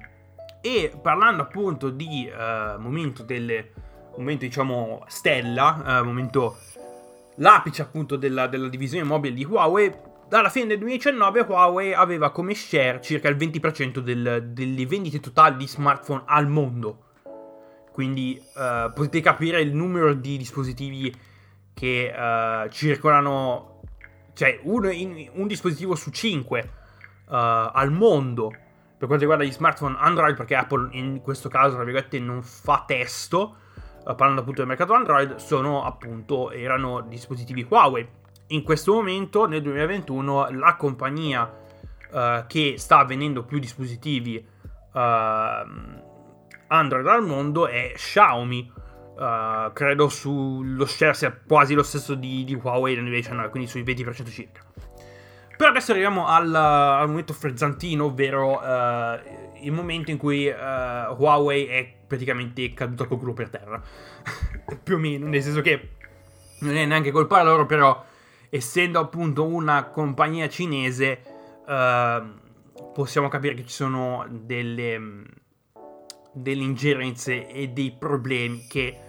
E 0.61 0.99
parlando 1.01 1.43
appunto 1.43 1.91
di 1.91 2.31
uh, 2.31 2.81
momento 2.81 3.23
delle 3.23 3.73
momento 4.17 4.45
diciamo 4.45 5.05
stella, 5.07 6.01
uh, 6.01 6.05
momento 6.05 6.59
l'apice 7.37 7.83
appunto 7.83 8.17
della, 8.17 8.49
della, 8.49 8.69
divisione 8.69 9.05
mobile 9.05 9.35
di 9.35 9.45
Huawei, 9.45 9.95
dalla 10.29 10.51
fine 10.51 10.67
del 10.67 10.79
2019 10.79 11.41
Huawei 11.49 11.95
aveva 11.95 12.31
come 12.31 12.55
share 12.55 13.01
circa 13.01 13.29
il 13.29 13.37
20% 13.37 13.99
del, 13.99 14.51
delle 14.51 14.87
vendite 14.87 15.21
totali 15.21 15.57
di 15.57 15.69
smartphone 15.69 16.23
al 16.27 16.49
mondo. 16.49 17.05
Quindi 17.93 18.41
uh, 18.55 18.93
potete 18.93 19.21
capire 19.21 19.61
il 19.61 19.75
numero 19.75 20.13
di 20.15 20.37
dispositivi 20.37 21.13
che 21.75 22.13
circolano, 22.71 23.78
cioè 24.39 24.61
uno, 24.63 24.89
in, 24.91 25.29
un 25.33 25.47
dispositivo 25.49 25.97
su 25.97 26.11
5 26.11 26.71
al 27.31 27.91
mondo 27.93 28.51
per 28.99 29.07
quanto 29.07 29.19
riguarda 29.19 29.45
gli 29.45 29.53
smartphone 29.53 29.97
Android, 29.97 30.35
perché 30.35 30.57
Apple 30.57 30.89
in 30.91 31.21
questo 31.23 31.49
caso, 31.49 31.77
tra 31.77 31.85
virgolette, 31.85 32.19
non 32.19 32.43
fa 32.43 32.83
testo, 32.85 33.57
uh, 34.05 34.15
parlando 34.17 34.41
appunto 34.41 34.59
del 34.59 34.67
mercato 34.67 34.93
Android, 34.93 35.37
sono 35.37 35.85
appunto, 35.85 36.51
erano 36.51 37.03
dispositivi 37.03 37.65
Huawei. 37.69 38.07
In 38.49 38.65
questo 38.65 38.95
momento, 38.95 39.47
nel 39.47 39.63
2021, 39.63 40.49
la 40.51 40.75
compagnia 40.75 41.45
uh, 42.11 42.45
che 42.49 42.75
sta 42.77 43.05
vendendo 43.05 43.45
più 43.45 43.61
dispositivi 43.61 44.45
uh, 44.93 44.99
Android 46.67 47.07
al 47.07 47.25
mondo 47.25 47.69
è 47.69 47.93
Xiaomi. 47.95 48.73
Credo 49.73 50.09
sullo 50.09 50.87
share 50.87 51.15
sia 51.15 51.37
quasi 51.47 51.75
lo 51.75 51.83
stesso 51.83 52.15
di, 52.15 52.45
di 52.45 52.55
Huawei 52.55 52.95
2019, 52.95 53.49
quindi 53.49 53.69
sui 53.69 53.83
20% 53.83 54.31
circa. 54.31 54.63
Però 55.59 55.71
adesso 55.71 55.91
arriviamo 55.91 56.29
al, 56.29 56.55
al 56.55 57.09
momento 57.09 57.33
frezzantino, 57.33 58.05
ovvero 58.05 58.61
uh, 58.61 59.19
il 59.61 59.73
momento 59.73 60.13
in 60.13 60.17
cui 60.17 60.47
uh, 60.47 60.53
Huawei 60.53 61.67
è 61.67 61.95
praticamente 62.07 62.73
caduta 62.75 63.07
col 63.07 63.19
culo 63.19 63.33
per 63.33 63.51
terra. 63.51 63.83
Più 64.81 64.95
o 64.95 64.99
meno, 64.99 65.27
nel 65.27 65.43
senso 65.43 65.61
che 65.61 65.95
non 66.61 66.77
è 66.77 66.87
neanche 66.87 67.11
colpa 67.11 67.43
loro, 67.43 67.67
però 67.67 68.05
essendo 68.49 69.01
appunto 69.01 69.45
una 69.45 69.87
compagnia 69.87 70.49
cinese, 70.49 71.23
uh, 71.67 72.93
possiamo 72.95 73.27
capire 73.27 73.55
che 73.55 73.65
ci 73.65 73.75
sono 73.75 74.29
delle, 74.31 75.25
delle 76.33 76.63
ingerenze 76.63 77.49
e 77.49 77.71
dei 77.71 77.97
problemi 77.99 78.65
che 78.69 79.08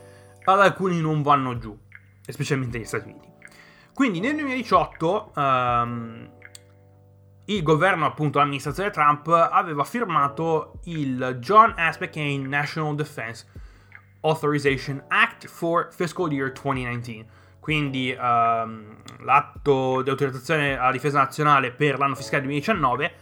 ad 0.54 0.62
alcuni 0.62 1.02
non 1.02 1.22
vanno 1.22 1.58
giù, 1.58 1.78
specialmente 2.28 2.78
negli 2.78 2.88
Stati 2.88 3.10
Uniti. 3.10 3.28
Quindi 3.94 4.20
nel 4.20 4.36
2018 4.36 5.32
um, 5.36 6.30
il 7.50 7.64
governo, 7.64 8.06
appunto, 8.06 8.38
l'amministrazione 8.38 8.92
Trump 8.92 9.28
aveva 9.28 9.84
firmato 9.84 10.80
il 10.86 11.38
John 11.40 11.74
S. 11.76 11.98
McCain 12.00 12.48
National 12.48 12.96
Defense 12.96 13.46
Authorization 14.22 15.04
Act 15.08 15.48
for 15.48 15.90
Fiscal 15.92 16.32
Year 16.32 16.52
2019. 16.52 17.26
Quindi 17.60 18.16
um, 18.18 18.96
l'atto 19.20 20.02
di 20.02 20.10
autorizzazione 20.10 20.78
alla 20.78 20.92
difesa 20.92 21.20
nazionale 21.20 21.72
per 21.72 21.98
l'anno 21.98 22.16
fiscale 22.16 22.44
2019, 22.44 23.14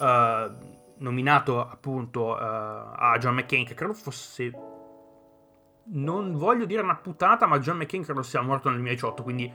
uh, 0.00 0.94
nominato 0.98 1.60
appunto 1.60 2.32
uh, 2.32 2.38
a 2.38 3.16
John 3.18 3.34
McCain, 3.34 3.64
che 3.64 3.74
credo 3.74 3.94
fosse. 3.94 4.75
Non 5.88 6.36
voglio 6.36 6.64
dire 6.64 6.82
una 6.82 6.96
puttata, 6.96 7.46
ma 7.46 7.58
John 7.58 7.76
McCain 7.76 8.02
credo 8.02 8.22
sia 8.22 8.40
morto 8.40 8.68
nel 8.68 8.78
2018, 8.78 9.22
quindi 9.22 9.52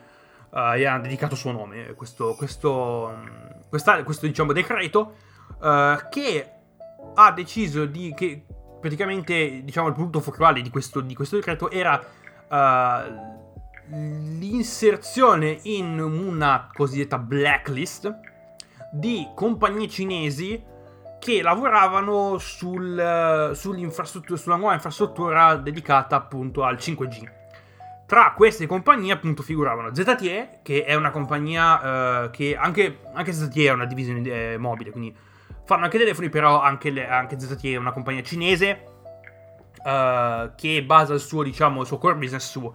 uh, 0.52 0.74
gli 0.76 0.86
ha 0.86 0.98
dedicato 1.00 1.36
suo 1.36 1.52
nome 1.52 1.94
questo, 1.94 2.36
questo, 2.36 3.14
questa, 3.70 4.04
questo 4.04 4.26
diciamo, 4.26 4.54
decreto 4.54 5.16
uh, 5.60 5.96
che 6.10 6.52
ha 7.16 7.32
deciso 7.34 7.86
di 7.86 8.14
che 8.16 8.46
praticamente 8.80 9.62
diciamo 9.64 9.88
il 9.88 9.94
punto 9.94 10.20
focale 10.22 10.62
di 10.62 10.70
questo, 10.70 11.02
di 11.02 11.14
questo 11.14 11.36
decreto 11.36 11.70
era 11.70 12.00
uh, 12.00 13.40
l'inserzione 13.90 15.60
in 15.64 16.00
una 16.00 16.70
cosiddetta 16.74 17.18
blacklist 17.18 18.20
di 18.94 19.28
compagnie 19.36 19.88
cinesi 19.88 20.64
che 21.22 21.44
lavoravano 21.44 22.40
sul, 22.40 23.52
sulla 23.54 24.56
nuova 24.56 24.74
infrastruttura 24.74 25.56
dedicata 25.56 26.16
appunto 26.16 26.64
al 26.64 26.78
5G. 26.78 27.30
Tra 28.08 28.34
queste 28.36 28.66
compagnie 28.66 29.14
appunto 29.14 29.44
figuravano 29.44 29.94
ZTE, 29.94 30.62
che 30.64 30.84
è 30.84 30.96
una 30.96 31.12
compagnia 31.12 32.24
uh, 32.24 32.30
che 32.32 32.58
anche, 32.58 33.02
anche, 33.14 33.34
ZTE 33.34 33.68
è 33.68 33.72
una 33.72 33.86
divisione 33.86 34.22
eh, 34.24 34.58
mobile, 34.58 34.90
quindi 34.90 35.16
fanno 35.64 35.84
anche 35.84 36.00
telefoni, 36.00 36.30
però 36.30 36.60
anche, 36.60 36.90
le, 36.90 37.08
anche 37.08 37.40
ZTE 37.40 37.74
è 37.74 37.78
una 37.78 37.92
compagnia 37.92 38.24
cinese 38.24 38.84
uh, 39.84 40.56
che 40.56 40.84
basa 40.84 41.14
il 41.14 41.20
suo, 41.20 41.44
diciamo, 41.44 41.82
il 41.82 41.88
suo 41.88 42.00
core 42.00 42.16
business 42.16 42.50
sul 42.50 42.74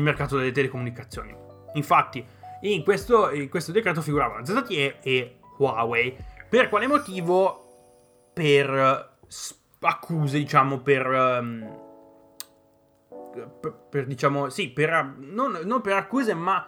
mercato 0.00 0.38
delle 0.38 0.52
telecomunicazioni. 0.52 1.36
Infatti, 1.74 2.26
in 2.62 2.82
questo, 2.82 3.30
in 3.30 3.50
questo 3.50 3.72
decreto 3.72 4.00
figuravano 4.00 4.42
ZTE 4.42 5.00
e 5.02 5.36
Huawei. 5.58 6.16
Per 6.48 6.70
quale 6.70 6.86
motivo? 6.86 7.63
Per 8.34 9.16
accuse, 9.80 10.38
diciamo, 10.38 10.80
per... 10.80 11.06
Um, 11.06 11.82
per, 13.34 13.74
per, 13.88 14.06
diciamo, 14.06 14.48
sì, 14.48 14.70
per, 14.70 15.14
non, 15.18 15.60
non 15.64 15.80
per 15.80 15.94
accuse, 15.94 16.34
ma 16.34 16.66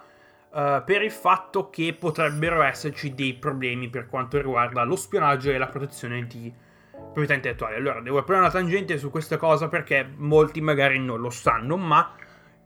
uh, 0.50 0.82
per 0.84 1.02
il 1.02 1.10
fatto 1.10 1.70
che 1.70 1.94
potrebbero 1.98 2.62
esserci 2.62 3.14
dei 3.14 3.34
problemi 3.34 3.88
per 3.88 4.08
quanto 4.08 4.36
riguarda 4.38 4.82
lo 4.82 4.96
spionaggio 4.96 5.50
e 5.50 5.58
la 5.58 5.68
protezione 5.68 6.26
di 6.26 6.52
proprietà 6.90 7.34
intellettuale. 7.34 7.76
Allora, 7.76 8.00
devo 8.00 8.18
aprire 8.18 8.40
una 8.40 8.50
tangente 8.50 8.98
su 8.98 9.10
questa 9.10 9.36
cosa 9.36 9.68
perché 9.68 10.08
molti 10.16 10.60
magari 10.60 10.98
non 10.98 11.20
lo 11.20 11.30
sanno, 11.30 11.76
ma 11.76 12.14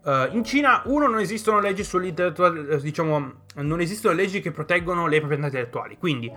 uh, 0.02 0.35
in 0.35 0.45
Cina, 0.45 0.83
uno, 0.87 1.07
non 1.07 1.21
esistono 1.21 1.61
leggi 1.61 1.85
sull'intellettuale, 1.85 2.69
eh, 2.69 2.80
diciamo, 2.80 3.33
non 3.57 3.80
esistono 3.80 4.14
leggi 4.14 4.40
che 4.40 4.50
proteggono 4.50 5.07
le 5.07 5.19
proprietà 5.19 5.47
intellettuali, 5.47 5.99
quindi 5.99 6.33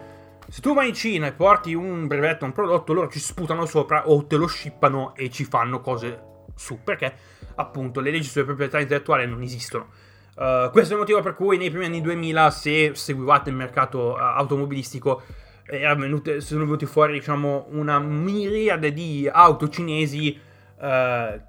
se 0.47 0.62
tu 0.62 0.73
vai 0.73 0.89
in 0.89 0.93
Cina 0.93 1.27
e 1.27 1.33
porti 1.33 1.73
un 1.73 2.07
brevetto, 2.07 2.45
un 2.45 2.51
prodotto, 2.51 2.93
loro 2.93 3.09
ci 3.09 3.19
sputano 3.19 3.65
sopra 3.65 4.09
o 4.09 4.25
te 4.25 4.35
lo 4.35 4.47
shippano 4.47 5.15
e 5.15 5.29
ci 5.29 5.45
fanno 5.45 5.79
cose 5.79 6.31
su, 6.55 6.79
perché 6.83 7.13
appunto 7.55 8.00
le 8.00 8.12
leggi 8.12 8.27
sulle 8.27 8.45
proprietà 8.45 8.79
intellettuali 8.79 9.25
non 9.25 9.41
esistono. 9.41 9.88
Uh, 10.35 10.71
questo 10.71 10.91
è 10.91 10.93
il 10.93 11.00
motivo 11.00 11.21
per 11.21 11.35
cui 11.35 11.57
nei 11.57 11.69
primi 11.69 11.85
anni 11.85 12.01
2000, 12.01 12.50
se 12.50 12.91
seguivate 12.95 13.50
il 13.50 13.55
mercato 13.55 14.13
uh, 14.13 14.17
automobilistico, 14.17 15.21
venute, 15.65 16.41
sono 16.41 16.65
venuti 16.65 16.85
fuori 16.85 17.13
diciamo 17.13 17.67
una 17.69 18.00
miriade 18.00 18.91
di 18.91 19.29
auto 19.31 19.69
cinesi 19.69 20.38
uh, 20.79 21.41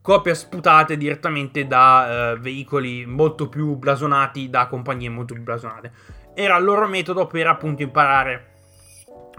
copie 0.00 0.34
sputate 0.34 0.96
direttamente 0.96 1.66
da 1.66 2.36
veicoli 2.40 3.04
molto 3.04 3.48
più 3.48 3.76
blasonati, 3.76 4.48
da 4.48 4.66
compagnie 4.66 5.10
molto 5.10 5.34
più 5.34 5.42
blasonate. 5.42 5.92
Era 6.34 6.56
il 6.56 6.64
loro 6.64 6.86
metodo 6.86 7.26
per 7.26 7.46
appunto 7.46 7.82
imparare 7.82 8.48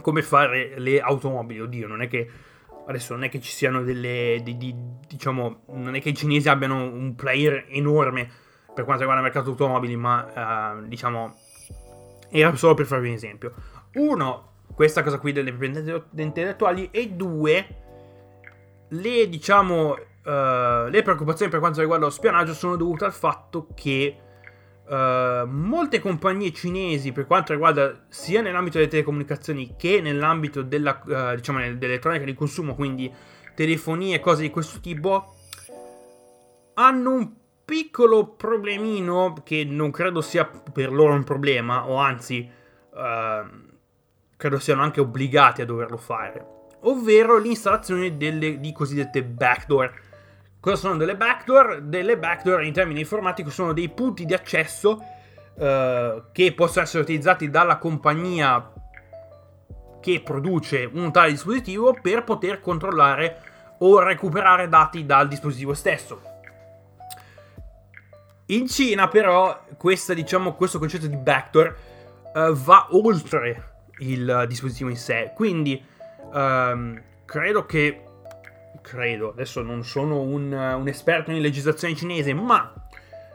come 0.02 0.22
fare 0.22 0.74
le 0.78 1.00
automobili. 1.00 1.62
Oddio, 1.62 1.88
non 1.88 2.02
è 2.02 2.08
che 2.08 2.30
adesso 2.88 3.14
non 3.14 3.24
è 3.24 3.30
che 3.30 3.40
ci 3.40 3.52
siano 3.52 3.84
delle. 3.84 4.42
Di, 4.44 4.58
di, 4.58 4.76
diciamo, 5.08 5.62
non 5.68 5.96
è 5.96 6.02
che 6.02 6.10
i 6.10 6.16
cinesi 6.16 6.50
abbiano 6.50 6.84
un 6.84 7.16
player 7.16 7.66
enorme 7.70 8.30
per 8.74 8.86
quanto 8.86 9.04
riguarda 9.04 9.26
il 9.26 9.32
mercato 9.32 9.52
automobili, 9.52 9.96
ma 9.96 10.76
uh, 10.80 10.88
diciamo. 10.88 11.36
Era 12.30 12.56
solo 12.56 12.74
per 12.76 12.86
farvi 12.86 13.10
un 13.10 13.16
esempio. 13.16 13.54
Uno, 13.96 14.54
questa 14.74 15.04
cosa 15.04 15.20
qui 15.20 15.34
delle 15.34 15.52
proprietà 15.52 16.06
intellettuali, 16.16 16.90
e 16.92 17.10
due, 17.10 17.68
le 18.90 19.30
diciamo. 19.30 19.98
Uh, 20.24 20.88
le 20.90 21.02
preoccupazioni 21.02 21.50
per 21.50 21.60
quanto 21.60 21.80
riguarda 21.80 22.06
lo 22.06 22.12
spionaggio 22.12 22.54
sono 22.54 22.76
dovute 22.76 23.06
al 23.06 23.12
fatto 23.12 23.70
che 23.74 24.16
Uh, 24.84 25.48
molte 25.48 26.02
compagnie 26.02 26.52
cinesi, 26.52 27.14
per 27.14 27.26
quanto 27.26 27.54
riguarda 27.54 28.06
sia 28.10 28.42
nell'ambito 28.42 28.78
delle 28.78 28.90
telecomunicazioni 28.90 29.76
che 29.78 30.02
nell'ambito 30.02 30.64
della, 30.64 31.02
uh, 31.06 31.36
diciamo, 31.36 31.60
dell'elettronica 31.60 32.26
di 32.26 32.34
consumo, 32.34 32.76
quindi 32.76 33.10
telefonie 33.56 34.16
e 34.16 34.20
cose 34.20 34.42
di 34.42 34.50
questo 34.50 34.82
tipo, 34.82 35.34
hanno 36.74 37.14
un 37.14 37.32
piccolo 37.64 38.28
problemino 38.28 39.34
che 39.46 39.64
non 39.64 39.92
credo 39.92 40.20
sia 40.20 40.46
per 40.46 40.92
loro 40.92 41.14
un 41.14 41.24
problema, 41.24 41.88
o 41.88 41.96
anzi, 41.96 42.50
uh, 42.90 43.50
credo 44.36 44.60
siano 44.60 44.82
anche 44.82 45.00
obbligati 45.00 45.62
a 45.62 45.66
doverlo 45.66 45.98
fare, 45.98 46.46
ovvero 46.82 47.38
l'installazione 47.38 48.18
delle, 48.18 48.60
di 48.60 48.74
cosiddette 48.74 49.24
backdoor 49.24 50.10
Cosa 50.62 50.76
sono 50.76 50.96
delle 50.96 51.18
backdoor? 51.18 51.82
Delle 51.82 52.20
backdoor 52.20 52.64
in 52.64 52.72
termini 52.72 53.00
informatici 53.00 53.50
sono 53.50 53.74
dei 53.74 53.90
punti 53.90 54.26
di 54.26 54.36
accesso 54.36 55.04
eh, 55.58 56.24
che 56.32 56.54
possono 56.54 56.86
essere 56.86 57.02
utilizzati 57.02 57.50
dalla 57.50 57.80
compagnia 57.80 58.72
che 60.00 60.22
produce 60.22 60.88
un 60.94 61.12
tale 61.12 61.32
dispositivo 61.32 61.98
per 62.00 62.24
poter 62.24 62.60
controllare 62.60 63.42
o 63.80 64.00
recuperare 64.02 64.70
dati 64.70 65.04
dal 65.04 65.28
dispositivo 65.28 65.74
stesso. 65.74 66.22
In 68.48 68.68
Cina 68.68 69.08
però 69.08 69.64
questa, 69.78 70.14
diciamo, 70.14 70.54
questo 70.54 70.78
concetto 70.78 71.08
di 71.08 71.18
backdoor 71.18 71.76
eh, 72.36 72.52
va 72.54 72.86
oltre 72.92 73.70
il 73.98 74.46
dispositivo 74.48 74.92
in 74.92 74.98
sé, 74.98 75.32
quindi 75.34 75.84
ehm, 76.32 77.02
credo 77.26 77.66
che 77.66 78.04
credo, 78.82 79.30
adesso 79.30 79.62
non 79.62 79.84
sono 79.84 80.22
un, 80.22 80.52
un 80.52 80.88
esperto 80.88 81.32
in 81.32 81.42
legislazione 81.42 81.96
cinese, 81.96 82.34
ma 82.34 82.74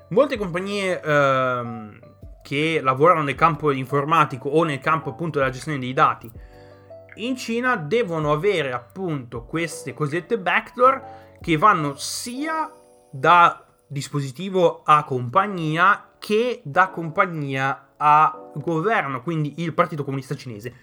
molte 0.09 0.37
compagnie 0.37 1.01
ehm, 1.01 1.99
che 2.43 2.81
lavorano 2.83 3.23
nel 3.23 3.35
campo 3.35 3.71
informatico 3.73 4.49
o 4.49 4.65
nel 4.65 4.79
campo 4.79 5.11
appunto 5.11 5.39
della 5.39 5.51
gestione 5.51 5.79
dei 5.79 5.93
dati 5.93 6.31
in 7.17 7.37
Cina 7.37 7.77
devono 7.77 8.33
avere 8.33 8.73
appunto 8.73 9.45
queste 9.45 9.95
cosiddette 9.95 10.39
backdoor 10.39 11.03
che 11.41 11.57
vanno 11.57 11.95
sia 11.97 12.71
da 13.11 13.65
dispositivo 13.87 14.83
a 14.85 15.05
compagnia 15.05 16.11
che 16.19 16.61
da 16.65 16.89
compagnia 16.89 17.93
a 17.97 18.51
governo, 18.55 19.23
quindi 19.23 19.55
il 19.59 19.73
Partito 19.73 20.05
Comunista 20.05 20.35
Cinese. 20.35 20.75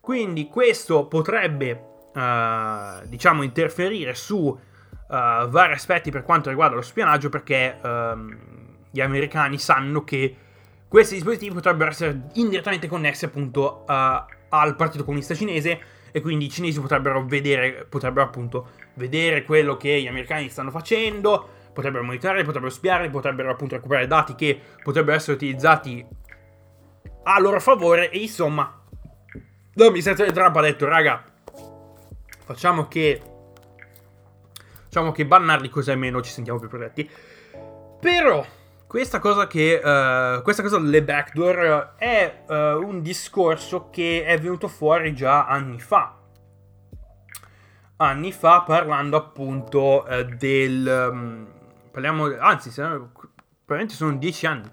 Quindi 0.00 0.48
questo 0.48 1.06
potrebbe 1.06 1.94
uh, 2.16 3.06
diciamo, 3.06 3.42
interferire 3.42 4.14
su 4.14 4.36
uh, 4.38 4.58
vari 5.08 5.72
aspetti 5.72 6.10
per 6.10 6.22
quanto 6.22 6.48
riguarda 6.48 6.74
lo 6.74 6.82
spionaggio 6.82 7.28
perché 7.28 7.78
uh, 7.80 8.34
gli 8.90 9.00
americani 9.00 9.58
sanno 9.58 10.02
che 10.02 10.36
questi 10.88 11.14
dispositivi 11.14 11.54
potrebbero 11.54 11.90
essere 11.90 12.28
indirettamente 12.34 12.88
connessi 12.88 13.24
appunto 13.24 13.84
al 13.86 14.76
Partito 14.76 15.04
Comunista 15.04 15.34
Cinese 15.34 15.80
e 16.12 16.20
quindi 16.22 16.46
i 16.46 16.48
cinesi 16.48 16.80
potrebbero 16.80 17.24
vedere, 17.26 17.86
potrebbero 17.88 18.24
appunto 18.24 18.70
vedere 18.94 19.44
quello 19.44 19.76
che 19.76 20.00
gli 20.00 20.06
americani 20.06 20.48
stanno 20.48 20.70
facendo, 20.70 21.46
potrebbero 21.74 22.04
monitorare, 22.04 22.44
potrebbero 22.44 22.72
spiare, 22.72 23.10
potrebbero 23.10 23.50
appunto 23.50 23.74
recuperare 23.74 24.06
dati 24.06 24.34
che 24.34 24.58
potrebbero 24.82 25.16
essere 25.16 25.36
utilizzati 25.36 26.06
a 27.24 27.40
loro 27.40 27.60
favore 27.60 28.08
e 28.10 28.18
insomma 28.18 28.82
l'amministrazione 29.74 30.32
Trump 30.32 30.56
ha 30.56 30.60
detto 30.62 30.86
raga 30.86 31.22
Facciamo 32.46 32.86
che... 32.86 33.20
Facciamo 34.84 35.10
che 35.10 35.26
bannarli 35.26 35.68
così 35.68 35.90
almeno 35.90 36.22
ci 36.22 36.30
sentiamo 36.30 36.60
più 36.60 36.68
protetti. 36.68 37.10
Però 38.00 38.46
questa 38.86 39.18
cosa 39.18 39.48
che 39.48 39.80
uh, 39.82 40.42
questa 40.42 40.62
cosa 40.62 40.78
delle 40.78 41.02
backdoor 41.02 41.94
è 41.96 42.44
uh, 42.46 42.54
un 42.54 43.02
discorso 43.02 43.90
che 43.90 44.24
è 44.24 44.38
venuto 44.38 44.68
fuori 44.68 45.12
già 45.12 45.46
anni 45.46 45.80
fa 45.80 46.16
anni 47.96 48.30
fa 48.30 48.62
parlando 48.62 49.16
appunto 49.16 50.06
uh, 50.08 50.22
del 50.36 51.10
um, 51.12 51.46
parliamo 51.90 52.26
anzi 52.38 52.70
probabilmente 52.70 53.94
sono 53.94 54.16
dieci 54.16 54.46
anni 54.46 54.70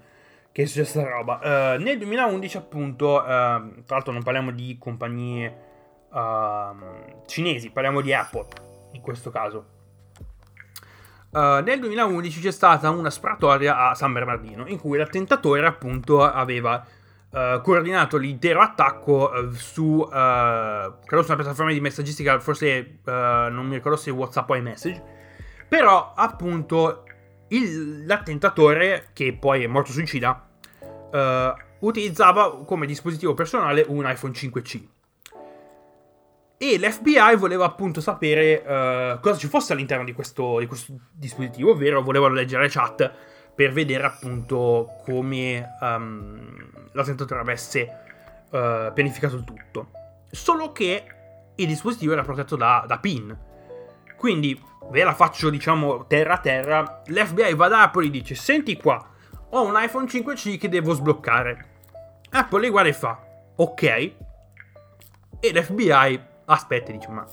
che 0.52 0.62
è 0.62 0.66
successa 0.66 1.02
roba 1.08 1.76
nel 1.78 1.98
2011 1.98 2.56
appunto 2.56 3.20
tra 3.24 3.60
l'altro 3.88 4.12
non 4.12 4.22
parliamo 4.22 4.52
di 4.52 4.76
compagnie 4.78 5.63
uh, 6.14 7.22
cinesi, 7.26 7.70
parliamo 7.70 8.00
di 8.00 8.14
Apple 8.14 8.46
in 8.92 9.00
questo 9.00 9.30
caso. 9.30 9.72
Uh, 11.30 11.60
nel 11.64 11.80
2011 11.80 12.40
c'è 12.40 12.52
stata 12.52 12.90
una 12.90 13.10
sparatoria 13.10 13.88
a 13.88 13.94
San 13.94 14.12
Bernardino 14.12 14.66
in 14.68 14.78
cui 14.78 14.96
l'attentatore 14.96 15.66
appunto 15.66 16.22
aveva 16.22 16.86
uh, 17.30 17.60
coordinato 17.60 18.16
l'intero 18.16 18.60
attacco 18.60 19.32
uh, 19.32 19.50
su, 19.50 20.06
credo 20.08 21.22
su 21.22 21.32
una 21.32 21.36
piattaforma 21.36 21.72
di 21.72 21.80
messaggistica, 21.80 22.38
forse 22.38 23.00
non 23.04 23.66
mi 23.66 23.74
ricordo 23.74 23.98
se 23.98 24.10
WhatsApp 24.10 24.48
o 24.50 24.54
iMessage, 24.54 25.02
però 25.68 26.12
appunto 26.14 27.02
il, 27.48 28.06
l'attentatore, 28.06 29.08
che 29.12 29.36
poi 29.38 29.64
è 29.64 29.66
morto 29.66 29.90
suicida, 29.90 30.48
utilizzava 31.80 32.64
come 32.64 32.86
dispositivo 32.86 33.34
personale 33.34 33.84
un 33.86 34.08
iPhone 34.08 34.32
5C. 34.32 34.93
E 36.56 36.78
l'FBI 36.78 37.36
voleva 37.36 37.64
appunto 37.64 38.00
sapere 38.00 38.62
uh, 38.64 39.20
cosa 39.20 39.36
ci 39.36 39.48
fosse 39.48 39.72
all'interno 39.72 40.04
di 40.04 40.12
questo, 40.12 40.60
di 40.60 40.66
questo, 40.66 40.94
dispositivo, 41.12 41.72
ovvero 41.72 42.00
volevano 42.02 42.34
leggere 42.34 42.62
le 42.62 42.68
chat 42.68 43.12
per 43.54 43.72
vedere 43.72 44.04
appunto 44.04 44.88
come 45.04 45.76
um, 45.80 46.88
l'attentatore 46.92 47.40
avesse 47.40 47.88
uh, 48.50 48.92
pianificato 48.92 49.36
il 49.36 49.44
tutto. 49.44 49.90
Solo 50.30 50.72
che 50.72 51.04
il 51.56 51.66
dispositivo 51.66 52.12
era 52.12 52.22
protetto 52.22 52.56
da, 52.56 52.84
da 52.86 52.98
PIN. 52.98 53.36
Quindi 54.16 54.60
ve 54.90 55.04
la 55.04 55.14
faccio 55.14 55.50
diciamo 55.50 56.06
terra 56.06 56.34
a 56.34 56.38
terra. 56.38 57.02
L'FBI 57.06 57.54
va 57.54 57.68
da 57.68 57.82
Apple 57.82 58.06
e 58.06 58.10
dice: 58.10 58.34
Senti 58.34 58.76
qua, 58.76 59.04
ho 59.50 59.64
un 59.64 59.74
iPhone 59.76 60.06
5C 60.06 60.58
che 60.58 60.68
devo 60.68 60.94
sbloccare. 60.94 61.72
Apple 62.30 62.60
li 62.60 62.70
guarda 62.70 62.88
e 62.88 62.94
fa: 62.94 63.20
Ok. 63.56 63.82
E 65.40 65.52
l'FBI 65.52 66.32
aspetta 66.46 66.92
dice 66.92 67.08
ma 67.08 67.26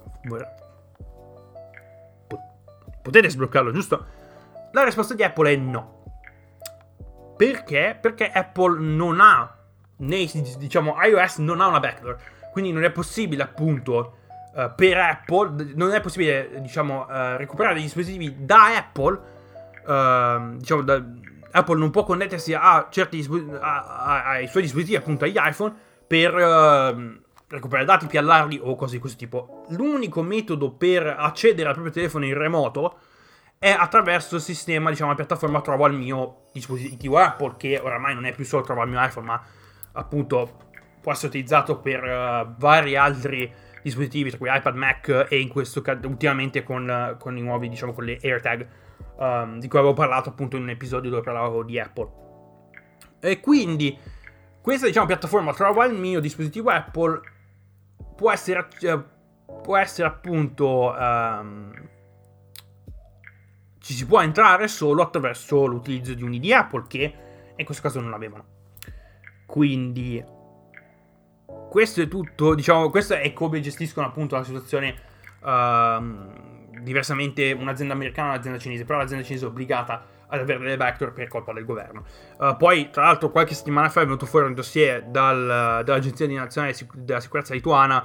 potete 3.02 3.30
sbloccarlo 3.30 3.72
giusto? 3.72 4.06
La 4.72 4.84
risposta 4.84 5.14
di 5.14 5.24
Apple 5.24 5.52
è 5.52 5.56
no. 5.56 6.04
perché? 7.36 7.98
Perché 8.00 8.30
Apple 8.30 8.80
non 8.80 9.20
ha, 9.20 9.54
nei, 9.98 10.30
diciamo, 10.58 10.96
iOS 11.04 11.38
non 11.38 11.60
ha 11.60 11.68
una 11.68 11.80
backdoor. 11.80 12.18
Quindi 12.52 12.72
non 12.72 12.84
è 12.84 12.92
possibile, 12.92 13.44
appunto, 13.44 14.18
uh, 14.54 14.74
per 14.76 14.98
Apple, 14.98 15.74
non 15.76 15.92
è 15.94 16.00
possibile, 16.00 16.62
diciamo, 16.62 17.02
uh, 17.02 17.36
recuperare 17.36 17.76
dei 17.76 17.84
dispositivi 17.84 18.46
da 18.46 18.78
Apple. 18.78 19.20
Uh, 19.86 20.58
diciamo, 20.58 20.84
da, 20.84 21.04
Apple 21.52 21.78
non 21.78 21.90
può 21.90 22.04
connettersi 22.04 22.54
a 22.54 22.88
certi 22.90 23.28
a, 23.60 23.84
a, 23.84 24.24
ai 24.30 24.48
suoi 24.48 24.64
dispositivi, 24.64 24.96
appunto 24.96 25.26
agli 25.26 25.36
iPhone, 25.38 25.74
per 26.08 26.34
recuperare 27.52 27.86
dati, 27.86 28.08
piallarli 28.08 28.60
o 28.62 28.76
cose 28.76 28.96
di 28.96 29.00
questo 29.00 29.18
tipo. 29.18 29.66
L'unico 29.70 30.24
metodo 30.24 30.72
per 30.72 31.06
accedere 31.06 31.68
al 31.68 31.74
proprio 31.74 31.94
telefono 31.94 32.26
in 32.26 32.38
remoto 32.38 32.98
è 33.60 33.70
attraverso 33.70 34.36
il 34.36 34.42
sistema, 34.42 34.90
diciamo, 34.90 35.12
la 35.12 35.16
piattaforma 35.16 35.62
Trovo 35.62 35.86
al 35.86 35.94
mio 35.94 36.48
dispositivo 36.52 37.18
Apple, 37.18 37.56
che 37.58 37.80
oramai 37.80 38.16
non 38.16 38.26
è 38.26 38.34
più 38.34 38.46
solo 38.46 38.64
Trovo 38.64 38.82
al 38.82 38.90
mio 38.90 39.04
iPhone, 39.04 39.28
ma 39.28 39.42
appunto 39.94 40.70
può 41.02 41.12
essere 41.12 41.28
utilizzato 41.28 41.80
per 41.80 42.04
uh, 42.04 42.56
vari 42.58 42.96
altri 42.96 43.52
dispositivi, 43.84 44.30
tra 44.30 44.38
cui 44.38 44.50
iPad, 44.52 44.76
Mac 44.76 45.28
e 45.30 45.40
in 45.40 45.50
questo 45.50 45.82
caso 45.82 46.08
ultimamente 46.08 46.64
con, 46.64 47.16
con, 47.20 47.38
i 47.38 47.42
nuovi, 47.42 47.70
diciamo, 47.70 47.94
con 47.94 48.06
le 48.06 48.18
AirTag, 48.22 48.68
um, 49.18 49.60
di 49.60 49.68
cui 49.68 49.78
avevo 49.78 49.94
parlato 49.94 50.30
appunto 50.30 50.56
in 50.56 50.64
un 50.64 50.70
episodio 50.70 51.10
dove 51.10 51.22
parlavo 51.22 51.64
di 51.64 51.80
Apple. 51.80 52.10
E 53.20 53.40
quindi 53.40 53.96
questa, 54.62 54.86
diciamo, 54.88 55.06
piattaforma 55.06 55.54
Trovo 55.54 55.82
al 55.82 55.94
mio 55.94 56.20
dispositivo 56.20 56.70
Apple 56.70 57.22
può 58.22 58.32
essere, 58.32 58.68
uh, 58.82 59.04
può 59.64 59.78
essere 59.78 60.08
appunto... 60.08 60.96
Um, 60.96 61.90
ci 63.80 63.94
si 63.94 64.06
può 64.06 64.22
entrare 64.22 64.68
solo 64.68 65.02
attraverso 65.02 65.66
l'utilizzo 65.66 66.14
di 66.14 66.22
un 66.22 66.32
ID 66.32 66.52
Apple 66.52 66.84
che 66.88 67.14
in 67.56 67.66
questo 67.66 67.82
caso 67.82 68.00
non 68.00 68.14
avevano. 68.14 68.46
Quindi 69.48 70.24
questo 71.68 72.04
è 72.04 72.08
tutto, 72.08 72.54
diciamo, 72.54 72.92
questo 72.92 73.16
è 73.16 73.34
come 73.34 73.60
gestiscono 73.60 74.06
appunto 74.06 74.36
la 74.36 74.44
situazione 74.44 74.96
uh, 75.40 76.80
diversamente 76.80 77.52
un'azienda 77.54 77.96
americana 77.96 78.28
e 78.28 78.34
un'azienda 78.34 78.60
cinese, 78.60 78.86
però 78.86 79.00
l'azienda 79.00 79.26
cinese 79.26 79.46
è 79.46 79.48
obbligata 79.48 80.06
ad 80.32 80.40
avere 80.40 80.60
delle 80.60 80.78
backdoor 80.78 81.12
per 81.12 81.28
colpa 81.28 81.54
del 81.54 81.66
governo. 81.66 82.04
Uh, 82.38 82.56
poi, 82.56 82.90
tra 82.90 83.04
l'altro, 83.04 83.30
qualche 83.30 83.54
settimana 83.54 83.90
fa 83.90 84.02
è 84.02 84.06
venuto 84.06 84.26
fuori 84.26 84.48
un 84.48 84.54
dossier 84.54 85.04
dal, 85.04 85.84
dall'Agenzia 85.84 86.28
Nazionale 86.28 86.76
della 86.94 87.20
Sicurezza 87.20 87.54
Lituana, 87.54 88.04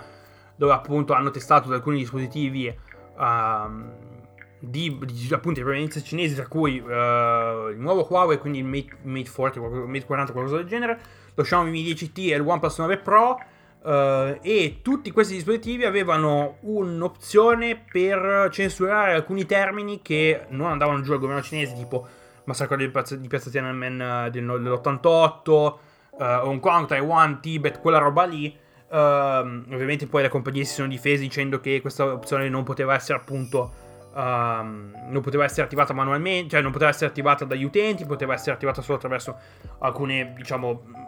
dove 0.57 0.73
appunto 0.73 1.13
hanno 1.13 1.31
testato 1.31 1.73
alcuni 1.73 1.99
dispositivi 1.99 2.67
uh, 2.67 4.15
di, 4.59 4.99
di, 5.05 5.29
appunto 5.33 5.59
di 5.59 5.65
provenienza 5.65 6.03
cinese, 6.03 6.35
tra 6.35 6.49
cui 6.49 6.79
uh, 6.81 7.69
il 7.69 7.79
nuovo 7.79 8.07
Huawei, 8.09 8.39
quindi 8.39 8.59
il 8.59 8.65
Mate, 8.65 8.97
Mate 9.03 9.31
40, 9.31 9.61
Mate 9.61 10.05
40, 10.05 10.33
qualcosa 10.33 10.57
del 10.57 10.67
genere, 10.67 11.01
lo 11.33 11.43
Xiaomi 11.43 11.71
Mi 11.71 11.85
10T 11.85 12.33
e 12.33 12.35
il 12.35 12.41
OnePlus 12.41 12.79
9 12.79 12.99
Pro. 12.99 13.39
Uh, 13.87 14.39
e 14.43 14.81
tutti 14.83 15.13
questi 15.13 15.35
dispositivi 15.35 15.85
avevano 15.85 16.57
un'opzione 16.63 17.85
per 17.89 18.49
censurare 18.51 19.13
alcuni 19.13 19.47
termini 19.47 20.03
che 20.03 20.47
non 20.49 20.73
andavano 20.73 21.03
giù 21.03 21.13
al 21.13 21.21
governo 21.21 21.41
cinese, 21.41 21.77
tipo 21.77 22.05
massacro 22.47 22.75
di, 22.77 22.91
di 22.91 23.29
piazza 23.29 23.49
Tiananmen 23.49 24.27
uh, 24.27 24.31
dell'88, 24.31 25.51
uh, 25.51 25.77
Hong 26.19 26.59
Kong, 26.59 26.89
Taiwan, 26.89 27.41
Tibet, 27.41 27.79
quella 27.81 27.99
roba 27.99 28.25
lì. 28.25 28.53
Uh, 28.89 28.97
ovviamente 28.97 30.09
poi 30.09 30.23
le 30.23 30.31
compagnie 30.31 30.65
si 30.65 30.75
sono 30.75 30.89
difese 30.89 31.23
dicendo 31.23 31.61
che 31.61 31.81
questa 31.81 32.13
opzione 32.13 32.49
non 32.49 32.65
poteva 32.65 32.95
essere 32.95 33.19
appunto 33.19 33.85
Um, 34.17 34.95
non 35.11 35.21
poteva 35.21 35.45
essere 35.45 35.61
attivata 35.65 35.93
manualmente, 35.93 36.49
cioè 36.49 36.63
non 36.63 36.73
poteva 36.73 36.89
essere 36.89 37.11
attivata 37.11 37.45
dagli 37.45 37.65
utenti, 37.65 38.07
poteva 38.07 38.33
essere 38.33 38.53
attivata 38.53 38.81
solo 38.81 38.97
attraverso 38.97 39.37
alcune, 39.81 40.33
diciamo, 40.35 41.06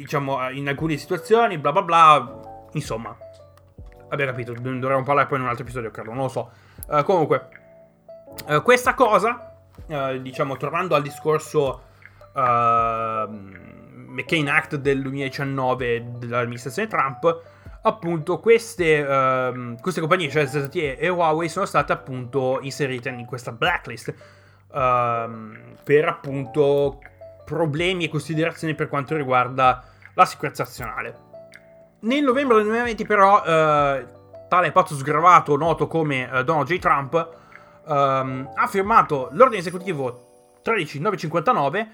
diciamo 0.00 0.50
in 0.50 0.68
alcune 0.68 0.96
situazioni, 0.96 1.58
bla 1.58 1.72
bla 1.72 1.82
bla. 1.82 2.68
Insomma, 2.72 3.16
abbiamo 4.08 4.30
capito, 4.30 4.52
dovremmo 4.52 5.02
parlare 5.02 5.26
poi 5.26 5.38
in 5.38 5.44
un 5.44 5.50
altro 5.50 5.64
episodio, 5.64 5.90
credo, 5.90 6.12
non 6.12 6.24
lo 6.24 6.28
so. 6.28 6.50
Uh, 6.88 7.02
comunque, 7.02 7.48
uh, 8.48 8.62
questa 8.62 8.94
cosa, 8.94 9.54
uh, 9.86 10.18
diciamo, 10.18 10.56
tornando 10.56 10.94
al 10.94 11.02
discorso 11.02 11.88
McCain 12.32 14.48
Act 14.48 14.76
del 14.76 15.02
2019 15.02 16.12
dell'amministrazione 16.18 16.88
Trump, 16.88 17.42
appunto 17.82 18.38
queste, 18.38 19.00
uh, 19.00 19.76
queste 19.80 20.00
compagnie, 20.00 20.28
cioè 20.28 20.46
ZTE 20.46 20.98
e 20.98 21.08
Huawei, 21.08 21.48
sono 21.48 21.66
state 21.66 21.92
appunto 21.92 22.58
inserite 22.62 23.08
in 23.08 23.26
questa 23.26 23.52
blacklist 23.52 24.14
uh, 24.68 25.30
per 25.82 26.06
appunto 26.06 27.00
problemi 27.44 28.04
e 28.04 28.08
considerazioni 28.08 28.74
per 28.74 28.88
quanto 28.88 29.16
riguarda 29.16 29.89
la 30.14 30.24
sicurezza 30.24 30.64
nazionale. 30.64 31.28
Nel 32.00 32.22
novembre 32.24 32.56
del 32.56 32.64
2020 32.64 33.04
però 33.04 33.40
uh, 33.40 34.18
tale 34.50 34.72
pazzo 34.72 34.96
sgravato 34.96 35.56
noto 35.56 35.86
come 35.86 36.28
eh, 36.28 36.42
Donald 36.42 36.66
J. 36.66 36.78
Trump 36.78 37.38
ehm, 37.86 38.50
ha 38.52 38.66
firmato 38.66 39.28
l'ordine 39.32 39.60
esecutivo 39.60 40.58
13959, 40.62 41.88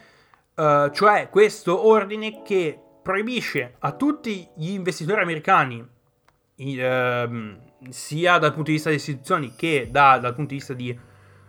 eh, 0.54 0.90
cioè 0.92 1.28
questo 1.30 1.86
ordine 1.86 2.42
che 2.42 2.80
proibisce 3.02 3.74
a 3.80 3.92
tutti 3.92 4.48
gli 4.54 4.70
investitori 4.70 5.20
americani, 5.20 5.86
ehm, 6.56 7.60
sia 7.90 8.38
dal 8.38 8.54
punto 8.54 8.70
di 8.70 8.72
vista 8.72 8.88
delle 8.88 9.00
istituzioni 9.00 9.54
che 9.54 9.88
da, 9.90 10.18
dal 10.18 10.34
punto 10.34 10.50
di 10.50 10.56
vista 10.56 10.72
di, 10.72 10.98